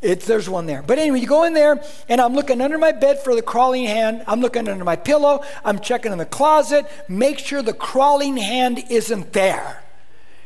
[0.00, 0.80] It's, there's one there.
[0.80, 3.84] But anyway, you go in there, and I'm looking under my bed for the crawling
[3.84, 4.22] hand.
[4.28, 5.42] I'm looking under my pillow.
[5.64, 6.86] I'm checking in the closet.
[7.08, 9.82] Make sure the crawling hand isn't there.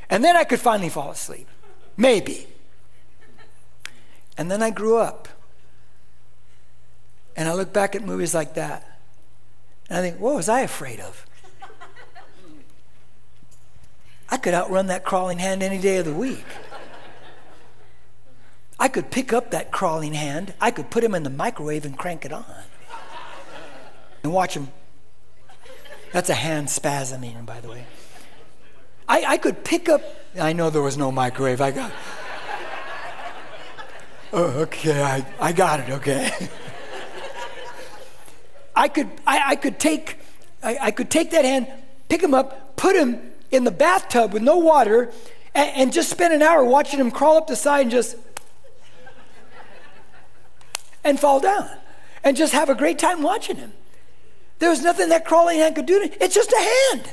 [0.09, 1.49] And then I could finally fall asleep.
[1.99, 2.47] Maybe.
[4.39, 5.29] And then I grew up.
[7.37, 8.99] And I look back at movies like that.
[9.89, 11.27] And I think, what was I afraid of?
[14.29, 16.47] I could outrun that crawling hand any day of the week.
[18.79, 21.97] I could pick up that crawling hand, I could put him in the microwave and
[21.97, 22.45] crank it on
[24.23, 24.69] and watch him.
[26.13, 27.85] That's a hand spasming, by the way.
[29.09, 30.03] I, I could pick up,
[30.39, 31.61] I know there was no microwave.
[31.61, 31.93] I got,
[34.33, 36.31] okay, I, I got it, okay.
[38.75, 40.19] I could, I, I could take,
[40.63, 41.69] I, I, could take that hand,
[42.09, 45.13] pick him up, put him in the bathtub with no water,
[45.55, 48.17] and, and just spend an hour watching him crawl up the side and just
[51.05, 51.69] and fall down
[52.25, 53.73] and just have a great time watching him.
[54.59, 56.07] There was nothing that crawling hand could do.
[56.07, 56.57] To, it's just a
[56.93, 57.11] hand.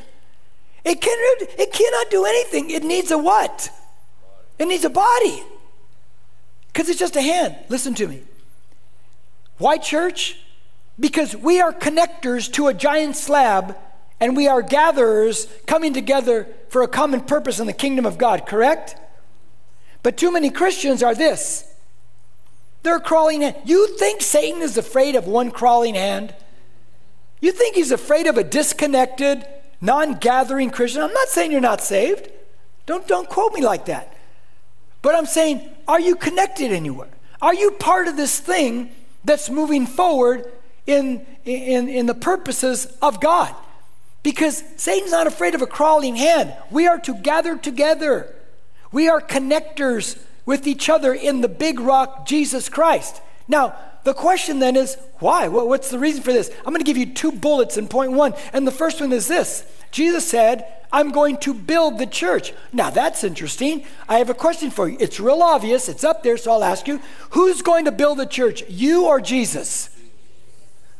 [0.85, 1.17] It, can,
[1.57, 2.69] it cannot do anything.
[2.69, 3.69] It needs a what?
[4.59, 5.43] It needs a body.
[6.67, 7.55] Because it's just a hand.
[7.67, 8.21] Listen to me.
[9.57, 10.37] Why church?
[10.99, 13.77] Because we are connectors to a giant slab
[14.19, 18.45] and we are gatherers coming together for a common purpose in the kingdom of God,
[18.45, 18.95] correct?
[20.03, 21.65] But too many Christians are this
[22.83, 23.57] they're crawling hand.
[23.65, 26.33] You think Satan is afraid of one crawling hand?
[27.41, 29.45] You think he's afraid of a disconnected,
[29.81, 31.01] non gathering Christian?
[31.01, 32.29] I'm not saying you're not saved.
[32.85, 34.17] Don't, don't quote me like that.
[35.01, 37.09] But I'm saying, are you connected anywhere?
[37.41, 38.91] Are you part of this thing
[39.23, 40.51] that's moving forward
[40.85, 43.53] in, in, in the purposes of God?
[44.23, 46.53] Because Satan's not afraid of a crawling hand.
[46.69, 48.33] We are to gather together,
[48.91, 53.21] we are connectors with each other in the big rock, Jesus Christ.
[53.47, 55.47] Now, the question then is why?
[55.47, 56.49] What's the reason for this?
[56.59, 58.33] I'm going to give you two bullets in point one.
[58.53, 62.53] And the first one is this Jesus said, I'm going to build the church.
[62.73, 63.85] Now, that's interesting.
[64.07, 64.97] I have a question for you.
[64.99, 66.99] It's real obvious, it's up there, so I'll ask you
[67.31, 69.89] who's going to build the church, you or Jesus?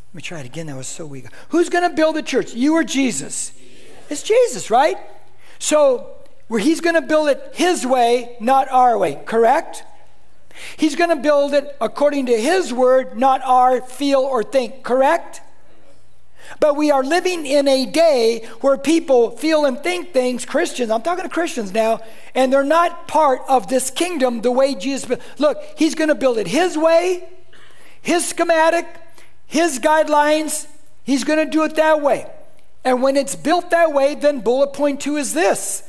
[0.10, 0.66] Let me try it again.
[0.66, 1.28] That was so weak.
[1.50, 3.52] Who's going to build the church, you or Jesus?
[4.10, 4.98] It's Jesus, right?
[5.60, 6.10] So,
[6.48, 9.84] where he's going to build it his way, not our way, correct?
[10.78, 15.42] He's going to build it according to his word, not our feel or think, correct?
[16.60, 21.04] But we are living in a day where people feel and think things, Christians, I'm
[21.04, 22.00] talking to Christians now,
[22.34, 25.20] and they're not part of this kingdom the way Jesus.
[25.38, 27.30] Look, he's going to build it his way,
[28.02, 28.88] his schematic,
[29.50, 30.68] his guidelines.
[31.04, 32.32] He's going to do it that way.
[32.86, 35.84] And when it's built that way, then bullet point two is this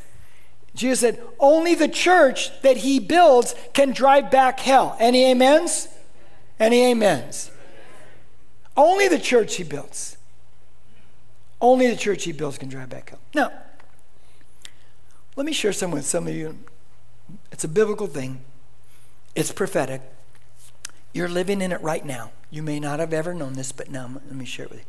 [0.75, 4.96] Jesus said, only the church that he builds can drive back hell.
[4.99, 5.88] Any amens?
[6.59, 7.51] Any amens?
[8.77, 10.16] Only the church he builds.
[11.61, 13.18] Only the church he builds can drive back hell.
[13.35, 13.53] Now,
[15.37, 16.59] let me share some with some of you.
[17.53, 18.40] It's a biblical thing,
[19.35, 20.01] it's prophetic.
[21.12, 22.31] You're living in it right now.
[22.51, 24.85] You may not have ever known this, but now let me share it with you.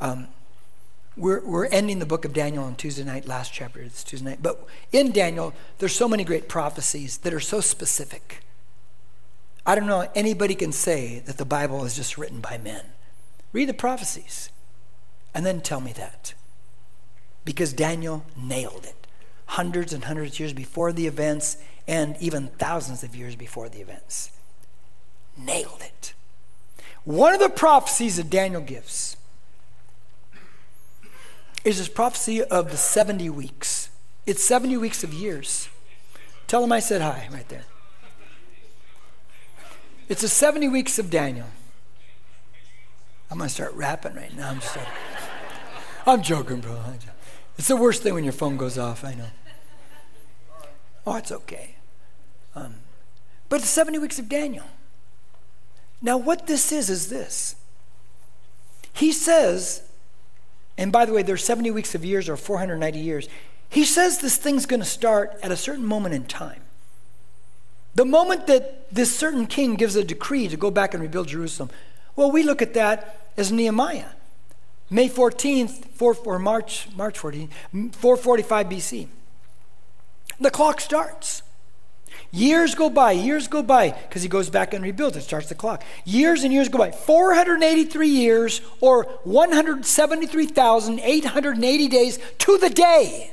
[0.00, 0.28] Um,
[1.16, 4.42] we're, we're ending the book of Daniel on Tuesday night, last chapter, it's Tuesday night.
[4.42, 8.42] But in Daniel, there's so many great prophecies that are so specific.
[9.64, 12.84] I don't know anybody can say that the Bible is just written by men.
[13.52, 14.50] Read the prophecies
[15.32, 16.34] and then tell me that.
[17.44, 19.06] Because Daniel nailed it.
[19.46, 23.80] Hundreds and hundreds of years before the events, and even thousands of years before the
[23.80, 24.30] events.
[25.36, 26.14] Nailed it.
[27.04, 29.16] One of the prophecies that Daniel gives
[31.64, 33.88] is this prophecy of the 70 weeks.
[34.26, 35.68] It's 70 weeks of years.
[36.46, 37.64] Tell him I said hi right there.
[40.08, 41.46] It's the 70 weeks of Daniel.
[43.30, 44.50] I'm going to start rapping right now.
[44.50, 44.92] I'm just starting.
[46.06, 46.78] I'm joking, bro.
[47.56, 49.28] It's the worst thing when your phone goes off, I know.
[51.06, 51.76] Oh, it's okay.
[52.54, 52.76] Um,
[53.48, 54.64] but it's 70 weeks of Daniel.
[56.04, 57.56] Now, what this is, is this.
[58.92, 59.82] He says
[60.76, 63.28] and by the way, there's 70 weeks of years or 490 years.
[63.68, 66.62] He says this thing's going to start at a certain moment in time.
[67.94, 71.70] The moment that this certain king gives a decree to go back and rebuild Jerusalem,
[72.16, 74.10] well, we look at that as Nehemiah.
[74.90, 77.50] May 14th, 4, or March, March 14th,
[77.94, 79.08] 445 BC.
[80.40, 81.42] The clock starts.
[82.34, 85.54] Years go by, years go by, because he goes back and rebuilds it, starts the
[85.54, 85.84] clock.
[86.04, 86.90] Years and years go by.
[86.90, 93.32] 483 years, or 173,880 days to the day.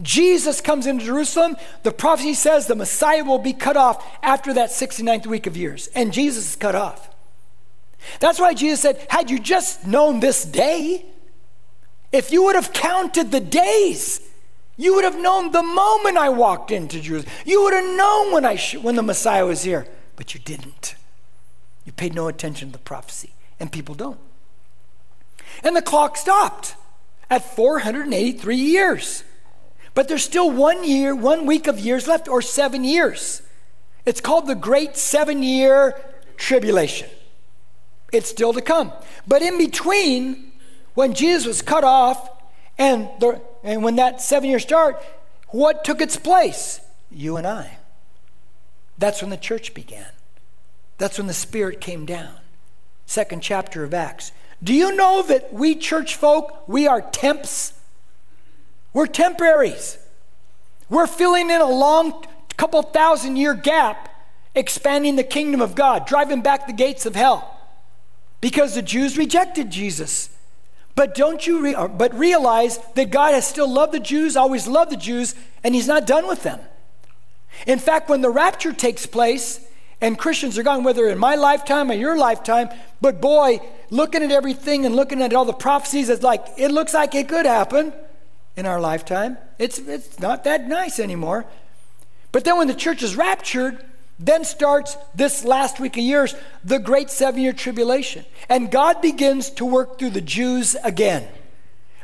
[0.00, 1.56] Jesus comes into Jerusalem.
[1.82, 5.88] The prophecy says the Messiah will be cut off after that 69th week of years.
[5.96, 7.10] And Jesus is cut off.
[8.20, 11.04] That's why Jesus said, Had you just known this day,
[12.12, 14.20] if you would have counted the days,
[14.76, 17.32] you would have known the moment I walked into Jerusalem.
[17.44, 19.86] You would have known when, I sh- when the Messiah was here.
[20.16, 20.94] But you didn't.
[21.84, 23.34] You paid no attention to the prophecy.
[23.60, 24.18] And people don't.
[25.62, 26.74] And the clock stopped
[27.28, 29.24] at 483 years.
[29.94, 33.42] But there's still one year, one week of years left, or seven years.
[34.06, 36.00] It's called the Great Seven Year
[36.36, 37.08] Tribulation.
[38.12, 38.92] It's still to come.
[39.26, 40.52] But in between,
[40.94, 42.30] when Jesus was cut off
[42.78, 45.02] and, the, and when that seven year start,
[45.48, 46.80] what took its place?
[47.10, 47.78] You and I.
[48.98, 50.06] That's when the church began.
[50.98, 52.34] That's when the Spirit came down.
[53.06, 54.32] Second chapter of Acts.
[54.62, 57.74] Do you know that we church folk, we are temps?
[58.92, 59.98] We're temporaries.
[60.88, 62.24] We're filling in a long
[62.56, 64.08] couple thousand year gap,
[64.54, 67.58] expanding the kingdom of God, driving back the gates of hell.
[68.40, 70.30] Because the Jews rejected Jesus.
[70.94, 74.92] But don't you re- but realize that God has still loved the Jews, always loved
[74.92, 76.60] the Jews, and he's not done with them.
[77.66, 79.64] In fact, when the rapture takes place
[80.00, 82.68] and Christians are gone, whether in my lifetime or your lifetime,
[83.00, 86.92] but boy, looking at everything and looking at all the prophecies, it's like it looks
[86.92, 87.92] like it could happen
[88.56, 89.38] in our lifetime.
[89.58, 91.46] It's, it's not that nice anymore.
[92.32, 93.84] But then when the church is raptured,
[94.26, 98.24] then starts this last week of years, the great seven year tribulation.
[98.48, 101.28] And God begins to work through the Jews again.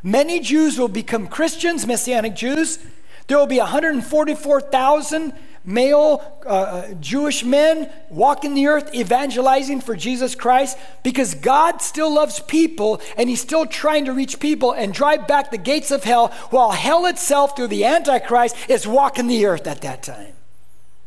[0.02, 2.78] Many Jews will become Christians, Messianic Jews.
[3.26, 5.32] There will be 144,000
[5.64, 12.12] male uh, uh, Jewish men walking the earth evangelizing for Jesus Christ because God still
[12.12, 16.04] loves people and He's still trying to reach people and drive back the gates of
[16.04, 20.32] hell while hell itself, through the Antichrist, is walking the earth at that time.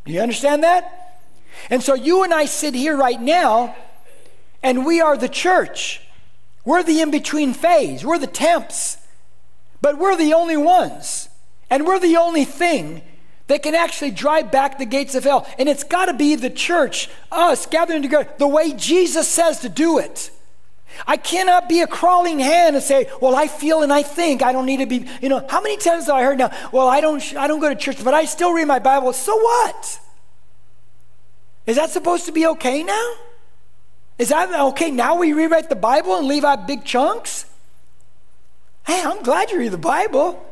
[0.04, 1.01] Do you understand that?
[1.70, 3.76] And so you and I sit here right now
[4.62, 6.00] and we are the church.
[6.64, 8.98] We're the in between phase, we're the temps,
[9.80, 11.28] but we're the only ones.
[11.68, 13.02] And we're the only thing
[13.46, 15.46] that can actually drive back the gates of hell.
[15.58, 19.68] And it's got to be the church, us gathering together, the way Jesus says to
[19.68, 20.30] do it.
[21.06, 24.52] I cannot be a crawling hand and say, "Well, I feel and I think I
[24.52, 26.50] don't need to be." You know, how many times have I heard now?
[26.70, 29.14] Well, I don't, I don't go to church, but I still read my Bible.
[29.14, 30.00] So what?
[31.66, 33.14] Is that supposed to be okay now?
[34.18, 34.90] Is that okay?
[34.90, 37.46] Now we rewrite the Bible and leave out big chunks?
[38.86, 40.44] Hey, I'm glad you read the Bible.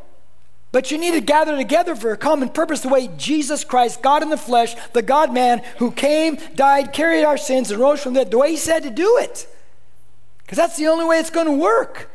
[0.73, 4.23] But you need to gather together for a common purpose, the way Jesus Christ, God
[4.23, 8.15] in the flesh, the God man who came, died, carried our sins, and rose from
[8.15, 9.49] the dead, the way he said to do it.
[10.39, 12.11] Because that's the only way it's going to work.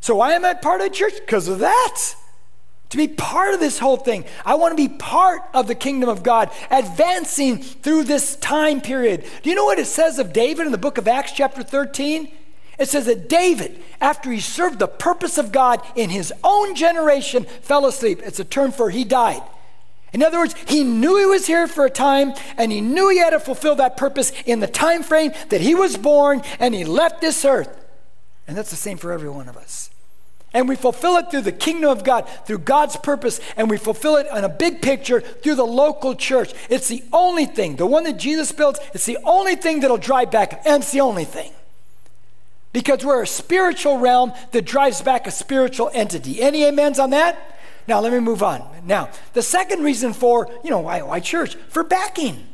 [0.00, 1.14] So why am I part of the church?
[1.20, 2.14] Because of that.
[2.90, 4.24] To be part of this whole thing.
[4.44, 9.24] I want to be part of the kingdom of God, advancing through this time period.
[9.42, 12.30] Do you know what it says of David in the book of Acts, chapter 13?
[12.80, 17.44] It says that David, after he served the purpose of God in his own generation,
[17.44, 18.22] fell asleep.
[18.24, 19.42] It's a term for he died.
[20.12, 23.18] In other words, he knew he was here for a time and he knew he
[23.18, 26.84] had to fulfill that purpose in the time frame that he was born and he
[26.84, 27.84] left this earth.
[28.48, 29.89] And that's the same for every one of us.
[30.52, 34.16] And we fulfill it through the kingdom of God, through God's purpose, and we fulfill
[34.16, 36.52] it in a big picture through the local church.
[36.68, 40.30] It's the only thing, the one that Jesus built, it's the only thing that'll drive
[40.30, 41.52] back, and it's the only thing
[42.72, 46.40] because we're a spiritual realm that drives back a spiritual entity.
[46.40, 47.58] Any amens on that?
[47.88, 48.64] Now, let me move on.
[48.84, 51.56] Now, the second reason for, you know, why, why church?
[51.68, 52.46] For backing.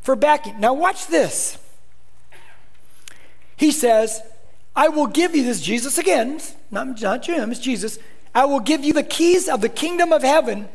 [0.00, 0.60] For backing.
[0.60, 1.58] Now, watch this.
[3.56, 4.20] He says,
[4.76, 7.98] I will give you this, Jesus again, not, not Jim, it's Jesus.
[8.34, 10.68] I will give you the keys of the kingdom of heaven,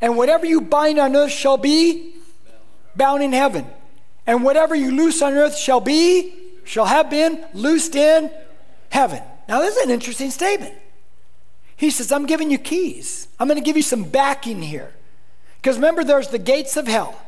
[0.00, 2.14] and whatever you bind on earth shall be
[2.96, 3.66] bound in heaven,
[4.26, 8.30] and whatever you loose on earth shall be shall have been loosed in
[8.90, 9.22] heaven.
[9.48, 10.74] Now, this is an interesting statement.
[11.76, 13.26] He says, I'm giving you keys.
[13.40, 14.92] I'm going to give you some backing here.
[15.60, 17.20] Because remember, there's the gates of hell.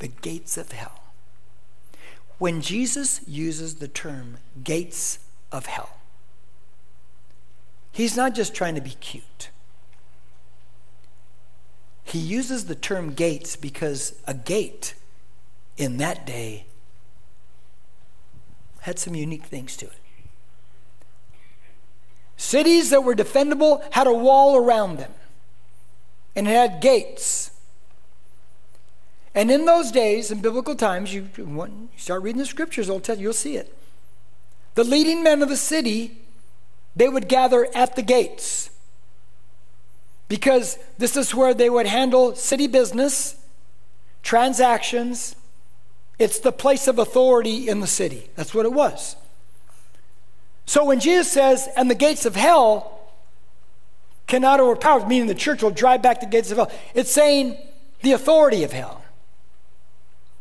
[0.00, 0.99] The gates of hell.
[2.40, 5.18] When Jesus uses the term gates
[5.52, 5.98] of hell,
[7.92, 9.50] he's not just trying to be cute.
[12.02, 14.94] He uses the term gates because a gate
[15.76, 16.64] in that day
[18.80, 20.00] had some unique things to it.
[22.38, 25.12] Cities that were defendable had a wall around them,
[26.34, 27.49] and it had gates.
[29.34, 33.56] And in those days, in biblical times, you, you start reading the scriptures, you'll see
[33.56, 33.76] it.
[34.74, 36.16] The leading men of the city
[36.96, 38.70] they would gather at the gates
[40.28, 43.36] because this is where they would handle city business,
[44.22, 45.34] transactions.
[46.18, 48.30] It's the place of authority in the city.
[48.36, 49.16] That's what it was.
[50.66, 53.00] So when Jesus says, and the gates of hell
[54.28, 57.56] cannot overpower, meaning the church will drive back the gates of hell, it's saying
[58.02, 58.99] the authority of hell.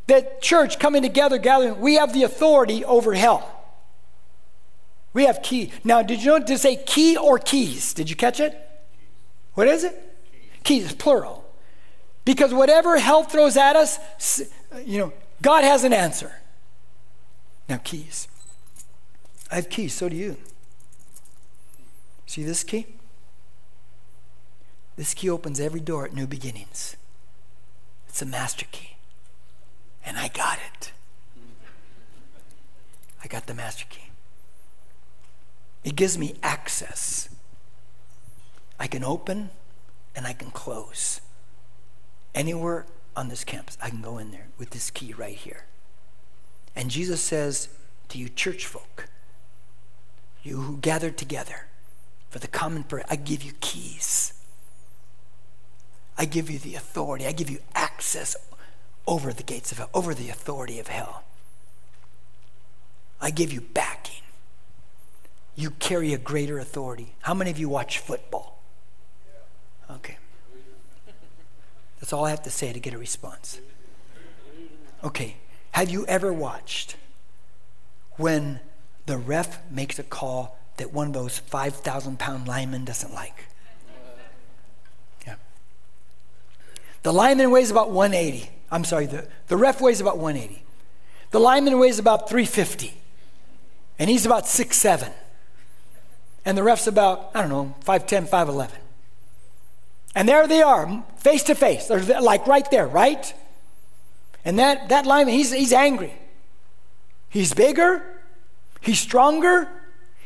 [0.09, 3.47] That church coming together, gathering, we have the authority over hell.
[5.13, 5.71] We have key.
[5.83, 7.93] Now, did you know to say key or keys?
[7.93, 8.57] Did you catch it?
[9.53, 9.93] What is it?
[10.63, 11.45] Keys, keys plural.
[12.25, 13.99] Because whatever hell throws at us,
[14.83, 16.31] you know, God has an answer.
[17.67, 18.27] Now, keys.
[19.51, 20.37] I have keys, so do you.
[22.25, 22.87] See this key?
[24.95, 26.95] This key opens every door at New Beginnings.
[28.07, 28.95] It's a master key.
[30.09, 30.91] And I got it.
[33.23, 34.09] I got the master key.
[35.83, 37.29] It gives me access.
[38.79, 39.51] I can open
[40.15, 41.21] and I can close.
[42.33, 45.65] Anywhere on this campus, I can go in there with this key right here.
[46.75, 47.69] And Jesus says
[48.07, 49.09] to you, church folk,
[50.41, 51.67] you who gathered together
[52.31, 54.33] for the common prayer, I give you keys.
[56.17, 57.27] I give you the authority.
[57.27, 58.35] I give you access
[59.09, 61.23] over the gates of hell, over the authority of hell.
[63.19, 64.23] I give you backing.
[65.55, 67.15] You carry a greater authority.
[67.21, 68.61] How many of you watch football?
[69.91, 70.17] Okay.
[71.99, 73.59] That's all I have to say to get a response.
[75.03, 75.35] Okay.
[75.71, 76.95] Have you ever watched
[78.15, 78.61] when
[79.05, 83.48] the ref makes a call that one of those 5,000 pound linemen doesn't like.
[87.03, 88.49] The lineman weighs about 180.
[88.71, 90.63] I'm sorry, the, the ref weighs about 180.
[91.31, 92.93] The lineman weighs about 350.
[93.97, 95.11] And he's about 6'7.
[96.45, 98.71] And the ref's about, I don't know, 5'10, 5'11.
[100.15, 101.87] And there they are, face to face.
[101.87, 103.33] They're like right there, right?
[104.43, 106.13] And that, that lineman, he's, he's angry.
[107.29, 108.03] He's bigger,
[108.81, 109.67] He's stronger.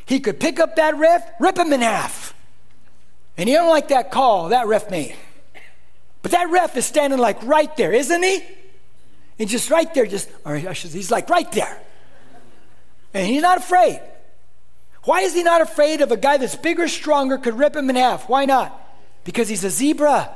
[0.06, 2.34] He could pick up that ref, rip him in half.
[3.36, 5.16] And he don't like that call that ref made.
[6.24, 8.42] But that ref is standing like right there, isn't he?
[9.38, 11.78] And just right there, just, or he's like right there.
[13.12, 14.00] And he's not afraid.
[15.02, 17.96] Why is he not afraid of a guy that's bigger, stronger, could rip him in
[17.96, 18.26] half?
[18.26, 18.72] Why not?
[19.24, 20.32] Because he's a zebra.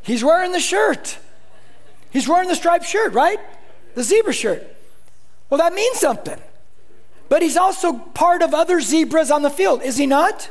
[0.00, 1.18] He's wearing the shirt.
[2.08, 3.38] He's wearing the striped shirt, right?
[3.94, 4.66] the zebra shirt.
[5.50, 6.40] Well, that means something.
[7.28, 10.50] But he's also part of other zebras on the field, is he not?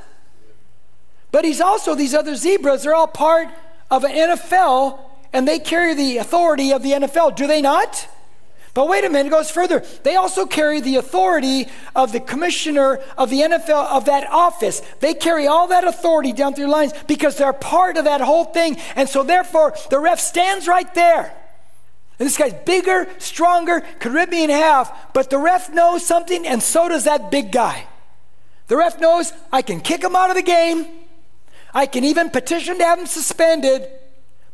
[1.32, 3.50] But he's also, these other zebras are all part
[3.92, 5.00] of an NFL
[5.34, 8.08] and they carry the authority of the NFL, do they not?
[8.74, 9.84] But wait a minute, it goes further.
[10.04, 14.82] They also carry the authority of the commissioner of the NFL, of that office.
[15.00, 18.78] They carry all that authority down through lines because they're part of that whole thing.
[18.96, 21.34] And so, therefore, the ref stands right there.
[22.20, 26.46] And this guy's bigger, stronger, could rip me in half, but the ref knows something,
[26.48, 27.88] and so does that big guy.
[28.68, 30.86] The ref knows I can kick him out of the game.
[31.74, 33.88] I can even petition to have him suspended.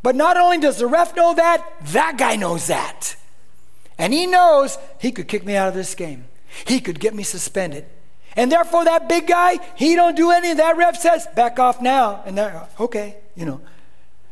[0.01, 3.15] But not only does the ref know that, that guy knows that.
[3.97, 6.25] And he knows he could kick me out of this game.
[6.65, 7.85] He could get me suspended.
[8.35, 10.57] And therefore, that big guy, he don't do anything.
[10.57, 12.23] That ref says, back off now.
[12.25, 13.61] And that, okay, you know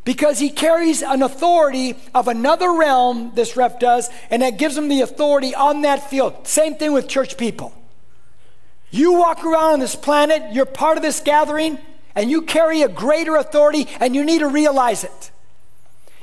[0.04, 4.88] because he carries an authority of another realm, this ref does, and that gives him
[4.88, 6.48] the authority on that field.
[6.48, 7.74] Same thing with church people.
[8.90, 11.78] You walk around on this planet, you're part of this gathering,
[12.16, 15.32] and you carry a greater authority, and you need to realize it.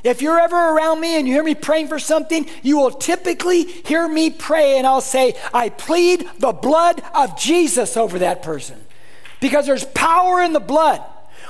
[0.05, 3.65] If you're ever around me and you hear me praying for something, you will typically
[3.65, 8.85] hear me pray, and I'll say, I plead the blood of Jesus over that person.
[9.41, 11.03] Because there's power in the blood.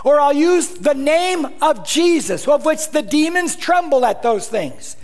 [0.05, 4.97] Or I'll use the name of Jesus, of which the demons tremble at those things.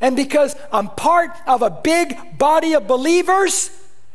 [0.00, 3.70] And because I'm part of a big body of believers,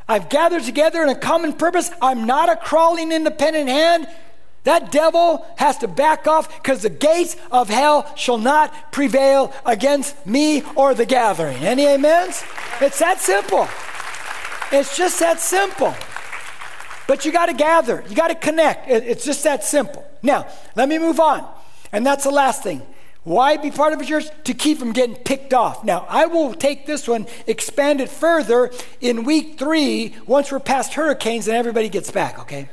[0.08, 1.90] I've gathered together in a common purpose.
[2.02, 4.08] I'm not a crawling independent hand.
[4.64, 10.26] That devil has to back off because the gates of hell shall not prevail against
[10.26, 11.58] me or the gathering.
[11.64, 12.44] Any amens?
[12.82, 13.68] It's that simple.
[14.72, 15.96] It's just that simple.
[17.08, 18.88] But you got to gather, you got to connect.
[18.90, 20.06] It's just that simple.
[20.22, 21.48] Now, let me move on.
[21.92, 22.84] And that's the last thing.
[23.24, 24.26] Why be part of a church?
[24.44, 25.84] To keep from getting picked off.
[25.84, 30.94] Now, I will take this one, expand it further in week three, once we're past
[30.94, 32.70] hurricanes and everybody gets back, okay?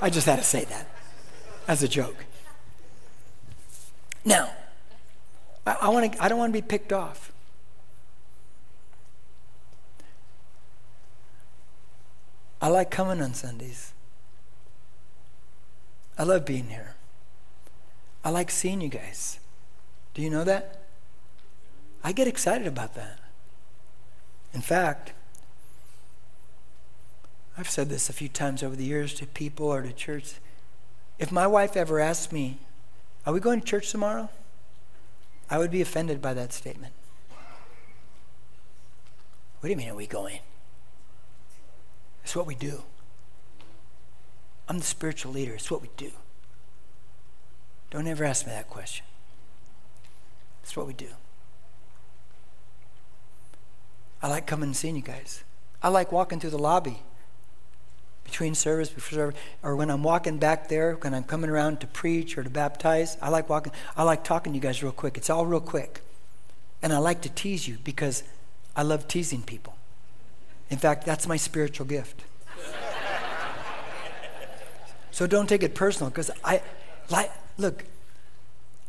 [0.00, 0.93] I just had to say that
[1.66, 2.24] as a joke.
[4.24, 4.50] Now,
[5.66, 7.32] I, I, wanna, I don't want to be picked off.
[12.60, 13.92] I like coming on Sundays.
[16.16, 16.94] I love being here.
[18.24, 19.38] I like seeing you guys.
[20.14, 20.80] Do you know that?
[22.02, 23.18] I get excited about that.
[24.54, 25.12] In fact,
[27.58, 30.34] I've said this a few times over the years to people or to church.
[31.18, 32.58] If my wife ever asked me,
[33.26, 34.28] Are we going to church tomorrow?
[35.48, 36.92] I would be offended by that statement.
[39.60, 40.40] What do you mean, are we going?
[42.22, 42.82] It's what we do.
[44.68, 45.54] I'm the spiritual leader.
[45.54, 46.10] It's what we do.
[47.90, 49.04] Don't ever ask me that question.
[50.62, 51.08] It's what we do.
[54.22, 55.44] I like coming and seeing you guys.
[55.82, 57.02] I like walking through the lobby
[58.34, 61.86] between service, before service, or when I'm walking back there, when I'm coming around to
[61.86, 63.16] preach or to baptize.
[63.22, 63.72] I like walking.
[63.96, 65.16] I like talking to you guys real quick.
[65.16, 66.00] It's all real quick,
[66.82, 68.24] and I like to tease you because
[68.74, 69.76] I love teasing people.
[70.68, 72.24] In fact, that's my spiritual gift.
[75.12, 76.60] so don't take it personal because I,
[77.10, 77.84] like, look,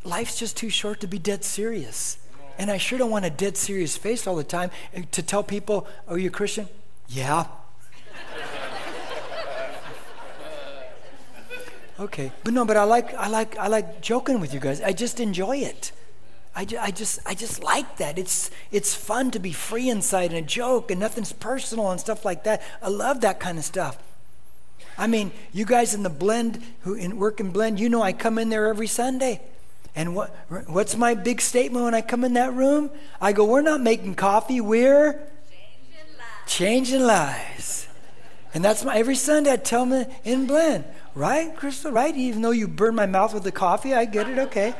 [0.04, 2.18] life's just too short to be dead serious.
[2.58, 5.44] And I sure don't want a dead serious face all the time eh, to tell
[5.44, 6.68] people, "Are you a Christian?"
[7.08, 7.46] Yeah.
[12.00, 14.82] Okay, but no, but I like I like I like joking with you guys.
[14.82, 15.92] I just enjoy it.
[16.58, 18.18] I, ju- I just I just like that.
[18.18, 22.24] It's it's fun to be free inside and a joke and nothing's personal and stuff
[22.24, 22.62] like that.
[22.82, 23.98] I love that kind of stuff.
[24.98, 28.14] I mean, you guys in the blend who in work and blend, you know I
[28.14, 29.42] come in there every Sunday.
[29.98, 30.30] And what
[30.68, 32.90] what's my big statement when I come in that room?
[33.20, 35.14] I go, we're not making coffee, we're
[35.50, 36.48] changing lives.
[36.48, 37.88] Changing lives.
[38.56, 40.86] And that's my every Sunday I tell them in blend.
[41.14, 41.92] Right, Crystal?
[41.92, 42.16] Right?
[42.16, 44.74] Even though you burn my mouth with the coffee, I get it, okay.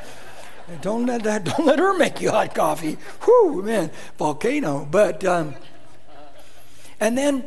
[0.80, 2.96] Don't let that, don't let her make you hot coffee.
[3.26, 4.88] Whoo, man, volcano.
[4.90, 5.54] But um,
[6.98, 7.44] and then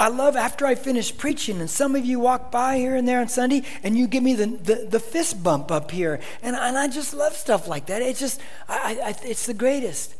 [0.00, 3.20] I love after I finish preaching, and some of you walk by here and there
[3.20, 6.76] on Sunday, and you give me the, the, the fist bump up here, and, and
[6.76, 8.02] I just love stuff like that.
[8.02, 10.14] It's just, I, I, it's the greatest.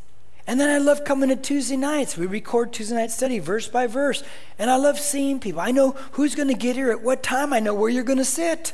[0.49, 2.16] And then I love coming to Tuesday nights.
[2.16, 4.22] We record Tuesday night study verse by verse,
[4.59, 5.61] and I love seeing people.
[5.61, 7.53] I know who's going to get here at what time.
[7.53, 8.72] I know where you're going to sit.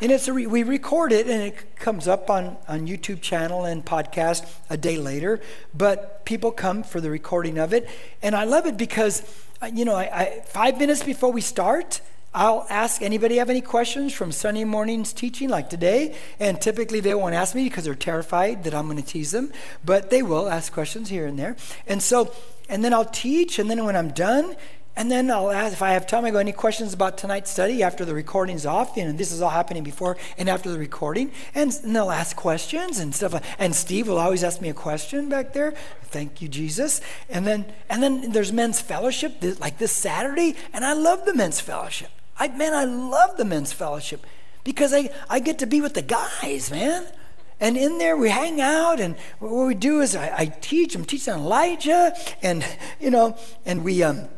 [0.00, 3.84] And it's re- we record it and it comes up on, on YouTube channel and
[3.84, 5.40] podcast a day later.
[5.72, 7.88] But people come for the recording of it.
[8.22, 9.22] And I love it because,
[9.62, 12.00] uh, you know, I, I, five minutes before we start,
[12.32, 16.16] I'll ask anybody have any questions from Sunday morning's teaching like today.
[16.38, 19.52] And typically they won't ask me because they're terrified that I'm going to tease them.
[19.84, 21.56] But they will ask questions here and there.
[21.88, 22.32] And so,
[22.68, 23.58] and then I'll teach.
[23.58, 24.54] And then when I'm done,
[24.96, 27.82] and then I'll ask, if I have time, I go, any questions about tonight's study
[27.82, 28.96] after the recording's off?
[28.96, 31.32] Know, this is all happening before and after the recording.
[31.54, 33.42] And, and they'll ask questions and stuff.
[33.58, 35.72] And Steve will always ask me a question back there.
[36.02, 37.00] Thank you, Jesus.
[37.28, 40.54] And then, and then there's men's fellowship, like this Saturday.
[40.72, 42.10] And I love the men's fellowship.
[42.40, 44.26] I, man, I love the men's fellowship
[44.64, 47.06] because I, I get to be with the guys, man.
[47.60, 50.94] And in there we hang out, and what we do is I, I teach.
[50.94, 52.64] I'm teaching Elijah, and
[52.98, 53.36] you know,
[53.66, 54.28] and we um,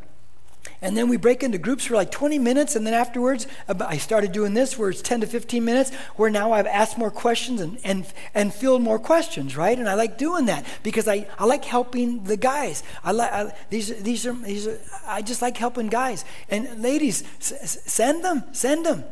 [0.82, 2.74] and then we break into groups for like 20 minutes.
[2.74, 6.52] And then afterwards, I started doing this where it's 10 to 15 minutes, where now
[6.52, 8.04] I've asked more questions and, and,
[8.34, 9.78] and filled more questions, right?
[9.78, 12.82] And I like doing that because I, I like helping the guys.
[13.04, 16.24] I like these, these, are, these are, I just like helping guys.
[16.50, 19.04] And ladies, s- send them, send them.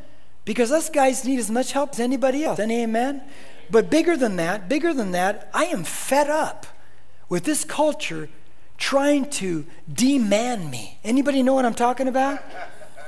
[0.45, 2.59] Because us guys need as much help as anybody else.
[2.59, 3.23] Any amen?
[3.71, 6.67] But bigger than that, bigger than that, I am fed up
[7.29, 8.29] with this culture
[8.81, 10.99] trying to demand me.
[11.05, 12.43] Anybody know what I'm talking about?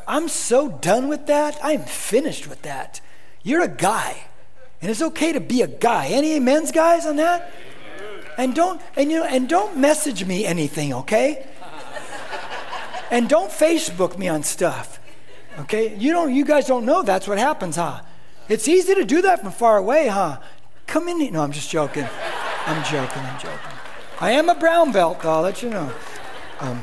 [0.06, 1.58] I'm so done with that.
[1.62, 3.00] I'm finished with that.
[3.42, 4.26] You're a guy,
[4.80, 6.06] and it's okay to be a guy.
[6.06, 7.52] Any amens, guys, on that?
[8.38, 11.46] And don't and you know and don't message me anything, okay?
[13.10, 15.00] And don't Facebook me on stuff.
[15.58, 15.96] Okay?
[15.96, 18.00] You don't you guys don't know that's what happens, huh?
[18.48, 20.40] It's easy to do that from far away, huh?
[20.86, 21.32] Come in.
[21.32, 22.08] No, I'm just joking.
[22.66, 23.22] I'm joking.
[23.22, 23.81] I'm joking.
[24.22, 25.92] I am a brown belt, I'll let you know.
[26.60, 26.80] Um,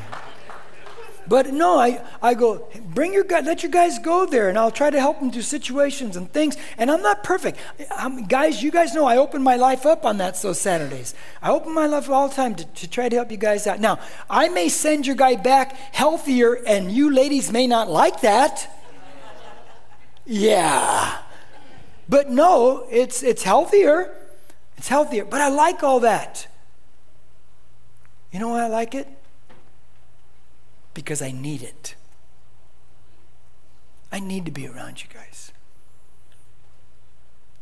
[1.26, 4.70] but no, I, I go, bring your guys, let your guys go there, and I'll
[4.70, 6.58] try to help them do situations and things.
[6.76, 7.58] And I'm not perfect.
[7.96, 11.14] I'm, guys, you guys know I open my life up on that those Saturdays.
[11.40, 13.80] I open my life all the time to, to try to help you guys out.
[13.80, 18.70] Now, I may send your guy back healthier, and you ladies may not like that.
[20.26, 21.22] Yeah.
[22.06, 24.14] But no, it's, it's healthier.
[24.76, 25.24] It's healthier.
[25.24, 26.46] But I like all that.
[28.32, 29.08] You know why I like it?
[30.94, 31.94] Because I need it.
[34.12, 35.52] I need to be around you guys.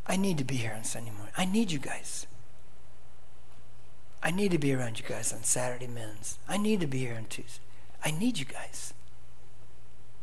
[0.06, 1.32] I need to be here on Sunday morning.
[1.36, 2.26] I need you guys.
[4.22, 6.38] I need to be around you guys on Saturday men's.
[6.48, 7.62] I need to be here on Tuesday.
[8.04, 8.94] I need you guys.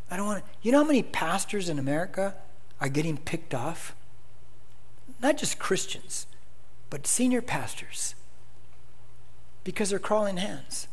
[0.09, 0.51] I don't want to.
[0.61, 2.35] You know how many pastors in America
[2.81, 3.95] are getting picked off?
[5.21, 6.27] Not just Christians,
[6.89, 8.15] but senior pastors
[9.65, 10.87] because they're crawling hands.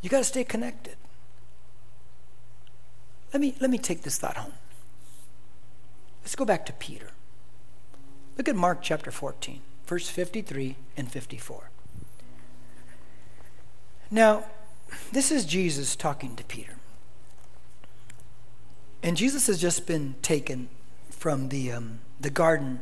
[0.00, 0.96] You got to stay connected.
[3.34, 4.54] Let me, let me take this thought home.
[6.22, 7.10] Let's go back to Peter.
[8.38, 11.70] Look at Mark chapter 14, verse 53 and 54.
[14.10, 14.44] Now,
[15.10, 16.76] this is Jesus talking to Peter.
[19.02, 20.68] And Jesus has just been taken
[21.10, 22.80] from the, um, the Garden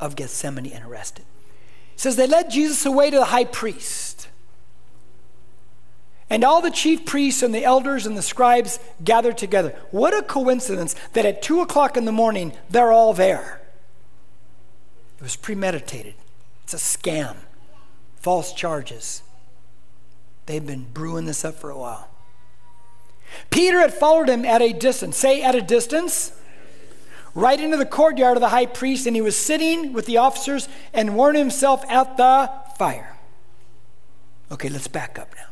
[0.00, 1.24] of Gethsemane and arrested.
[1.96, 4.28] Says they led Jesus away to the high priest.
[6.30, 9.76] And all the chief priests and the elders and the scribes gathered together.
[9.90, 13.60] What a coincidence that at 2 o'clock in the morning, they're all there.
[15.18, 16.14] It was premeditated,
[16.64, 17.36] it's a scam,
[18.16, 19.22] false charges.
[20.46, 22.08] They've been brewing this up for a while.
[23.50, 25.16] Peter had followed him at a distance.
[25.16, 26.32] Say, at a distance.
[27.34, 30.68] Right into the courtyard of the high priest, and he was sitting with the officers
[30.92, 33.16] and warming himself at the fire.
[34.50, 35.46] Okay, let's back up now.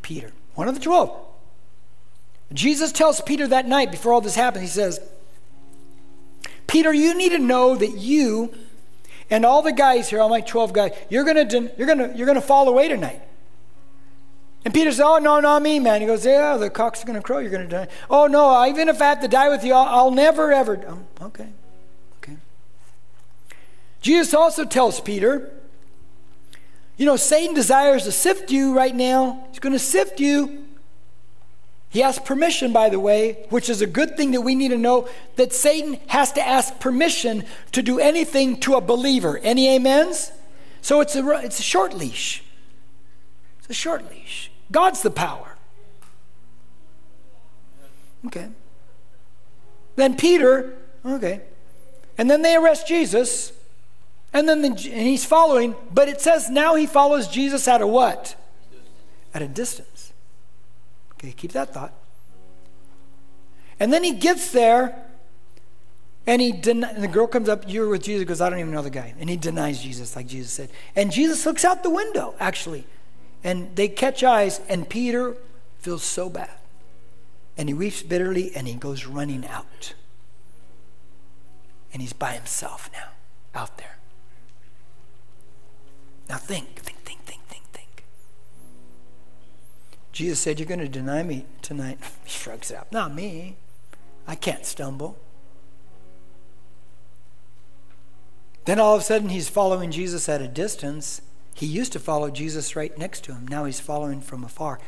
[0.00, 1.14] Peter, one of the twelve.
[2.52, 5.00] Jesus tells Peter that night before all this happened, he says,
[6.66, 8.52] Peter, you need to know that you
[9.30, 12.40] and all the guys here, all my 12 guys, you're to you're to you're to
[12.40, 13.20] fall away tonight.
[14.64, 16.00] And Peter says, Oh, no, not me, man.
[16.00, 17.38] He goes, Yeah, the cock's are going to crow.
[17.38, 17.88] You're going to die.
[18.08, 20.86] Oh, no, even if I have to die with you, I'll, I'll never, ever.
[20.86, 21.48] Um, okay.
[22.18, 22.36] Okay.
[24.00, 25.52] Jesus also tells Peter,
[26.96, 29.46] You know, Satan desires to sift you right now.
[29.50, 30.66] He's going to sift you.
[31.88, 34.78] He asks permission, by the way, which is a good thing that we need to
[34.78, 39.38] know that Satan has to ask permission to do anything to a believer.
[39.42, 40.32] Any amens?
[40.80, 42.44] So it's a, it's a short leash.
[43.58, 44.51] It's a short leash.
[44.72, 45.56] God's the power.
[48.26, 48.48] Okay.
[49.96, 51.42] Then Peter, okay.
[52.18, 53.52] And then they arrest Jesus.
[54.32, 57.86] And then the, and he's following, but it says now he follows Jesus at a
[57.86, 58.34] what?
[59.34, 60.12] At a distance.
[61.14, 61.92] Okay, keep that thought.
[63.78, 65.06] And then he gets there,
[66.26, 68.72] and he den- and the girl comes up, you're with Jesus, goes, I don't even
[68.72, 69.14] know the guy.
[69.18, 70.70] And he denies Jesus, like Jesus said.
[70.94, 72.86] And Jesus looks out the window, actually.
[73.44, 75.36] And they catch eyes, and Peter
[75.78, 76.50] feels so bad.
[77.56, 79.94] And he weeps bitterly and he goes running out.
[81.92, 83.08] And he's by himself now,
[83.54, 83.96] out there.
[86.28, 88.04] Now think, think, think, think, think, think.
[90.12, 91.98] Jesus said, You're going to deny me tonight.
[92.24, 92.90] He shrugs out.
[92.90, 93.56] Not me.
[94.26, 95.18] I can't stumble.
[98.64, 101.20] Then all of a sudden, he's following Jesus at a distance
[101.54, 103.46] he used to follow Jesus right next to him.
[103.46, 104.80] Now he's following from afar.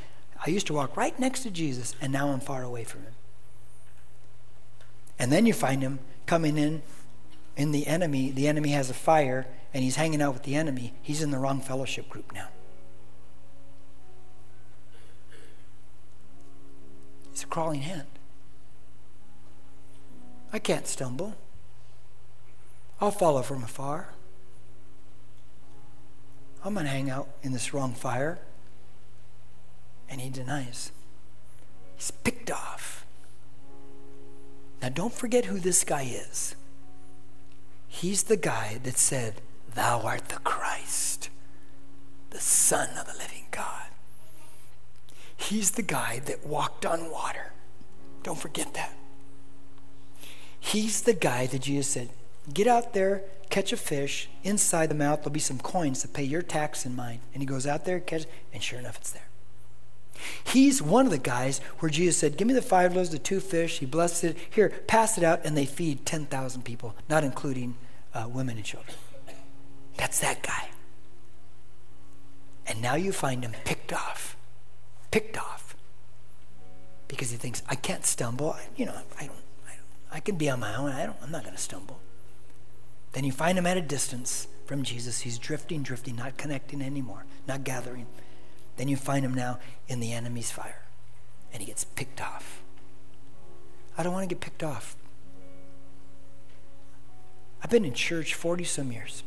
[0.44, 3.14] I used to walk right next to Jesus, and now I'm far away from him.
[5.18, 6.82] And then you find him coming in
[7.56, 8.30] in the enemy.
[8.30, 10.94] The enemy has a fire, and he's hanging out with the enemy.
[11.02, 12.48] He's in the wrong fellowship group now.
[17.30, 18.06] He's a crawling hand.
[20.52, 21.36] I can't stumble.
[23.00, 24.13] I'll follow from afar.
[26.64, 28.38] I'm going to hang out in this wrong fire.
[30.08, 30.92] And he denies.
[31.94, 33.04] He's picked off.
[34.80, 36.54] Now, don't forget who this guy is.
[37.86, 39.34] He's the guy that said,
[39.74, 41.28] Thou art the Christ,
[42.30, 43.88] the Son of the living God.
[45.36, 47.52] He's the guy that walked on water.
[48.22, 48.94] Don't forget that.
[50.58, 52.08] He's the guy that Jesus said,
[52.52, 53.22] Get out there,
[53.54, 54.28] catch a fish.
[54.42, 57.20] Inside the mouth, there'll be some coins to pay your tax and mine.
[57.32, 59.28] And he goes out there, catches, and sure enough, it's there.
[60.42, 63.38] He's one of the guys where Jesus said, Give me the five loaves, the two
[63.38, 63.78] fish.
[63.78, 64.36] He blessed it.
[64.50, 67.76] Here, pass it out, and they feed 10,000 people, not including
[68.12, 68.96] uh, women and children.
[69.96, 70.70] That's that guy.
[72.66, 74.36] And now you find him picked off.
[75.12, 75.76] Picked off.
[77.06, 78.50] Because he thinks, I can't stumble.
[78.50, 80.90] I, you know, I don't, I don't, I can be on my own.
[80.90, 82.00] I don't, I'm not going to stumble.
[83.14, 85.20] Then you find him at a distance from Jesus.
[85.20, 88.06] He's drifting, drifting, not connecting anymore, not gathering.
[88.76, 90.82] Then you find him now in the enemy's fire,
[91.52, 92.60] and he gets picked off.
[93.96, 94.96] I don't want to get picked off.
[97.62, 99.22] I've been in church 40 some years.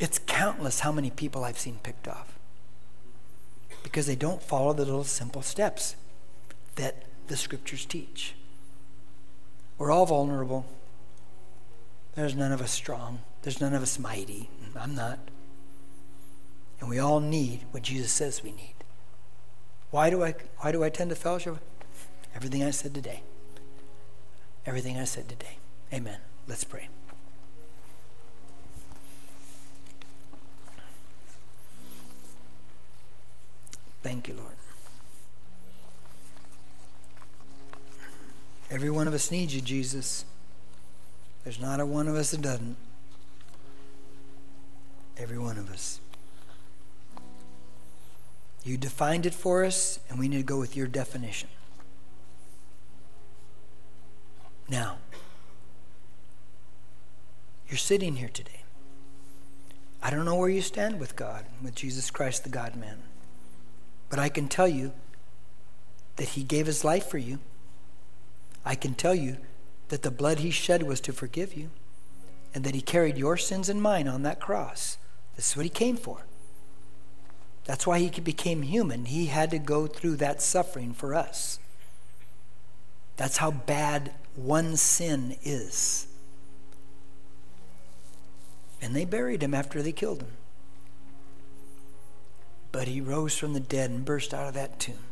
[0.00, 2.38] It's countless how many people I've seen picked off
[3.82, 5.96] because they don't follow the little simple steps
[6.76, 8.34] that the scriptures teach.
[9.76, 10.64] We're all vulnerable.
[12.14, 13.20] There's none of us strong.
[13.42, 14.50] There's none of us mighty.
[14.76, 15.18] I'm not.
[16.80, 18.74] And we all need what Jesus says we need.
[19.90, 21.58] Why do I, why do I tend to fellowship?
[22.34, 23.22] Everything I said today.
[24.66, 25.58] Everything I said today.
[25.92, 26.18] Amen.
[26.46, 26.88] Let's pray.
[34.02, 34.48] Thank you, Lord.
[38.70, 40.24] Every one of us needs you, Jesus.
[41.44, 42.76] There's not a one of us that doesn't.
[45.16, 46.00] Every one of us.
[48.64, 51.48] You defined it for us, and we need to go with your definition.
[54.68, 54.98] Now,
[57.68, 58.62] you're sitting here today.
[60.02, 63.02] I don't know where you stand with God, with Jesus Christ, the God man.
[64.08, 64.92] But I can tell you
[66.16, 67.38] that He gave His life for you.
[68.64, 69.38] I can tell you
[69.92, 71.68] that the blood He shed was to forgive you,
[72.54, 74.96] and that He carried your sins and mine on that cross.
[75.36, 76.24] This is what He came for.
[77.66, 79.04] That's why He became human.
[79.04, 81.58] He had to go through that suffering for us.
[83.18, 86.06] That's how bad one sin is.
[88.80, 90.32] And they buried him after they killed him.
[92.72, 95.04] But he rose from the dead and burst out of that tomb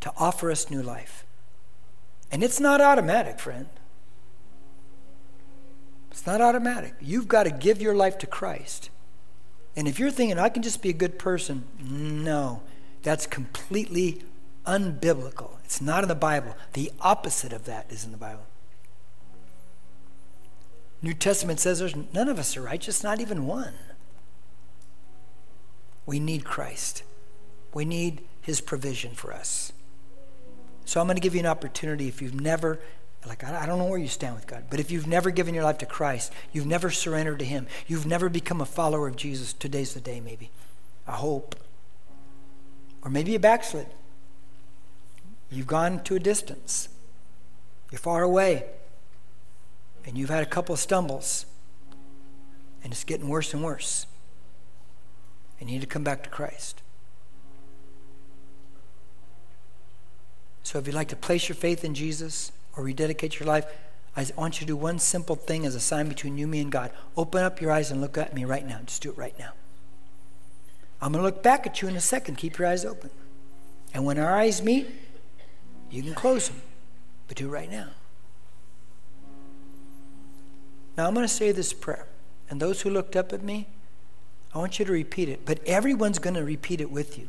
[0.00, 1.26] to offer us new life.
[2.32, 3.66] And it's not automatic, friend.
[6.20, 6.96] It's not automatic.
[7.00, 8.90] You've got to give your life to Christ.
[9.74, 12.60] And if you're thinking, I can just be a good person, no,
[13.02, 14.20] that's completely
[14.66, 15.52] unbiblical.
[15.64, 16.54] It's not in the Bible.
[16.74, 18.44] The opposite of that is in the Bible.
[21.00, 23.72] New Testament says there's none of us are righteous, not even one.
[26.04, 27.02] We need Christ.
[27.72, 29.72] We need his provision for us.
[30.84, 32.78] So I'm going to give you an opportunity if you've never
[33.26, 35.64] like I don't know where you stand with God, but if you've never given your
[35.64, 39.52] life to Christ, you've never surrendered to him, you've never become a follower of Jesus,
[39.52, 40.50] today's the day maybe.
[41.06, 41.54] I hope.
[43.02, 43.86] Or maybe you backslid.
[45.50, 46.88] You've gone to a distance.
[47.90, 48.66] You're far away.
[50.06, 51.46] And you've had a couple of stumbles.
[52.82, 54.06] And it's getting worse and worse.
[55.58, 56.82] And you need to come back to Christ.
[60.62, 63.66] So if you'd like to place your faith in Jesus or rededicate your life,
[64.16, 66.72] I want you to do one simple thing as a sign between you, me, and
[66.72, 66.90] God.
[67.16, 68.80] Open up your eyes and look at me right now.
[68.84, 69.52] Just do it right now.
[71.00, 72.36] I'm going to look back at you in a second.
[72.36, 73.10] Keep your eyes open.
[73.94, 74.88] And when our eyes meet,
[75.90, 76.60] you can close them,
[77.28, 77.88] but do it right now.
[80.96, 82.06] Now I'm going to say this prayer.
[82.48, 83.68] And those who looked up at me,
[84.52, 85.46] I want you to repeat it.
[85.46, 87.28] But everyone's going to repeat it with you.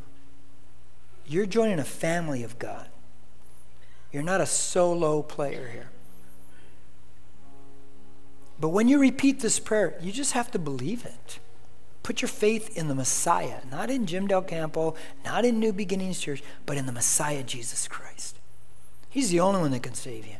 [1.25, 2.89] You're joining a family of God.
[4.12, 5.89] You're not a solo player here.
[8.59, 11.39] But when you repeat this prayer, you just have to believe it.
[12.03, 16.20] Put your faith in the Messiah, not in Jim Del Campo, not in New Beginnings
[16.20, 18.38] Church, but in the Messiah, Jesus Christ.
[19.09, 20.38] He's the only one that can save you.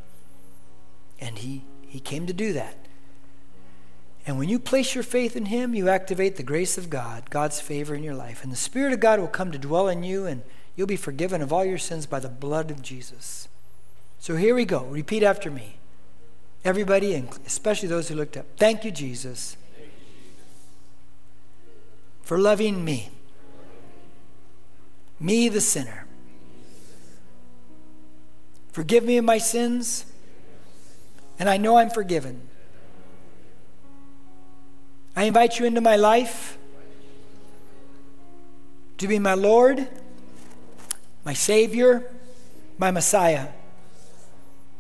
[1.20, 2.76] And he, he came to do that.
[4.26, 7.60] And when you place your faith in Him, you activate the grace of God, God's
[7.60, 8.44] favor in your life.
[8.44, 10.44] And the Spirit of God will come to dwell in you, and
[10.76, 13.48] you'll be forgiven of all your sins by the blood of Jesus.
[14.22, 14.84] So here we go.
[14.84, 15.78] Repeat after me.
[16.64, 18.46] Everybody, and especially those who looked up.
[18.56, 19.58] Thank you, Jesus,
[22.22, 23.10] for loving me,
[25.20, 26.06] me the sinner.
[28.72, 30.06] Forgive me of my sins,
[31.40, 32.48] and I know I'm forgiven.
[35.16, 36.60] I invite you into my life
[39.00, 39.88] to be my Lord,
[41.26, 42.04] my Savior,
[42.78, 43.48] my Messiah.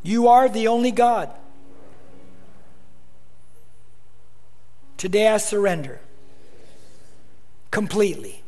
[0.03, 1.31] You are the only God.
[4.97, 5.99] Today I surrender
[7.71, 8.43] completely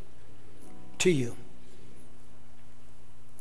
[0.99, 1.35] to you.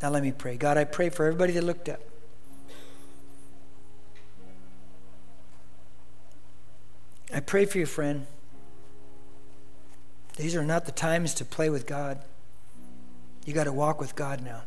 [0.00, 0.56] Now let me pray.
[0.56, 2.00] God, I pray for everybody that looked up.
[7.34, 8.26] I pray for you, friend.
[10.36, 12.22] These are not the times to play with God.
[13.46, 14.62] You got to walk with God now.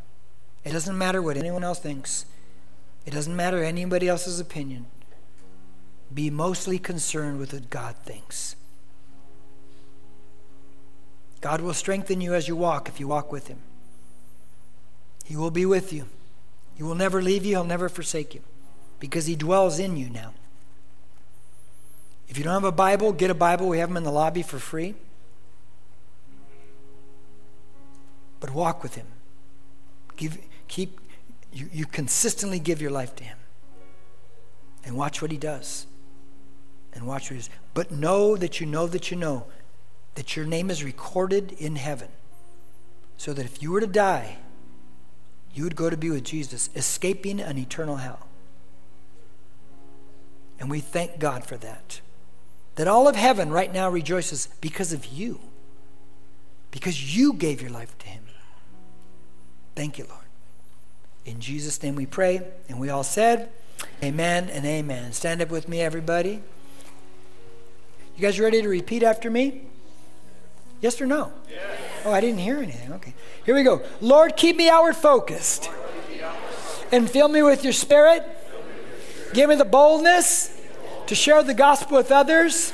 [0.63, 2.25] It doesn't matter what anyone else thinks.
[3.05, 4.87] It doesn't matter anybody else's opinion.
[6.13, 8.55] Be mostly concerned with what God thinks.
[11.41, 13.59] God will strengthen you as you walk if you walk with Him.
[15.23, 16.07] He will be with you.
[16.75, 18.41] He will never leave you, He'll never forsake you
[18.99, 20.33] because He dwells in you now.
[22.27, 23.69] If you don't have a Bible, get a Bible.
[23.69, 24.95] We have them in the lobby for free.
[28.39, 29.07] But walk with Him.
[30.17, 30.37] Give,
[30.67, 30.99] keep,
[31.55, 33.37] you, you consistently give your life to Him.
[34.83, 35.87] And watch what He does.
[36.93, 37.49] And watch what He does.
[37.73, 39.45] But know that you know that you know
[40.15, 42.09] that your name is recorded in heaven
[43.17, 44.37] so that if you were to die,
[45.53, 48.27] you would go to be with Jesus, escaping an eternal hell.
[50.59, 52.01] And we thank God for that.
[52.75, 55.39] That all of heaven right now rejoices because of you,
[56.71, 58.23] because you gave your life to Him.
[59.75, 60.24] Thank you, Lord.
[61.25, 63.49] In Jesus' name we pray, and we all said,
[64.03, 65.11] Amen and amen.
[65.11, 66.41] Stand up with me, everybody.
[68.15, 69.63] You guys ready to repeat after me?
[70.81, 71.33] Yes or no?
[71.49, 71.79] Yes.
[72.05, 72.93] Oh, I didn't hear anything.
[72.93, 73.13] Okay.
[73.43, 73.81] Here we go.
[74.01, 75.69] Lord, keep me outward focused
[76.91, 78.23] and fill me with your spirit.
[79.33, 80.61] Give me the boldness
[81.07, 82.71] to share the gospel with others.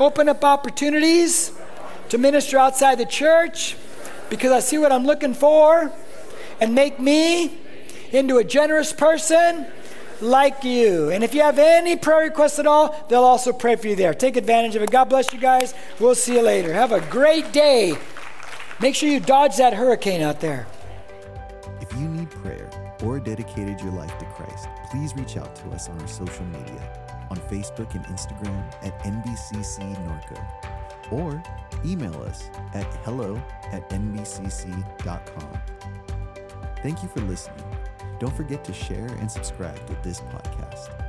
[0.00, 1.52] Open up opportunities
[2.08, 3.76] to minister outside the church
[4.28, 5.92] because I see what I'm looking for
[6.64, 7.52] and make me
[8.10, 9.66] into a generous person
[10.22, 11.10] like you.
[11.10, 14.14] And if you have any prayer requests at all, they'll also pray for you there.
[14.14, 14.90] Take advantage of it.
[14.90, 15.74] God bless you guys.
[16.00, 16.72] We'll see you later.
[16.72, 17.98] Have a great day.
[18.80, 20.66] Make sure you dodge that hurricane out there.
[21.82, 22.70] If you need prayer
[23.02, 27.26] or dedicated your life to Christ, please reach out to us on our social media
[27.28, 31.42] on Facebook and Instagram at NBCC Norco or
[31.84, 33.36] email us at hello
[33.70, 35.58] at nbcc.com.
[36.84, 37.64] Thank you for listening.
[38.20, 41.03] Don't forget to share and subscribe to this podcast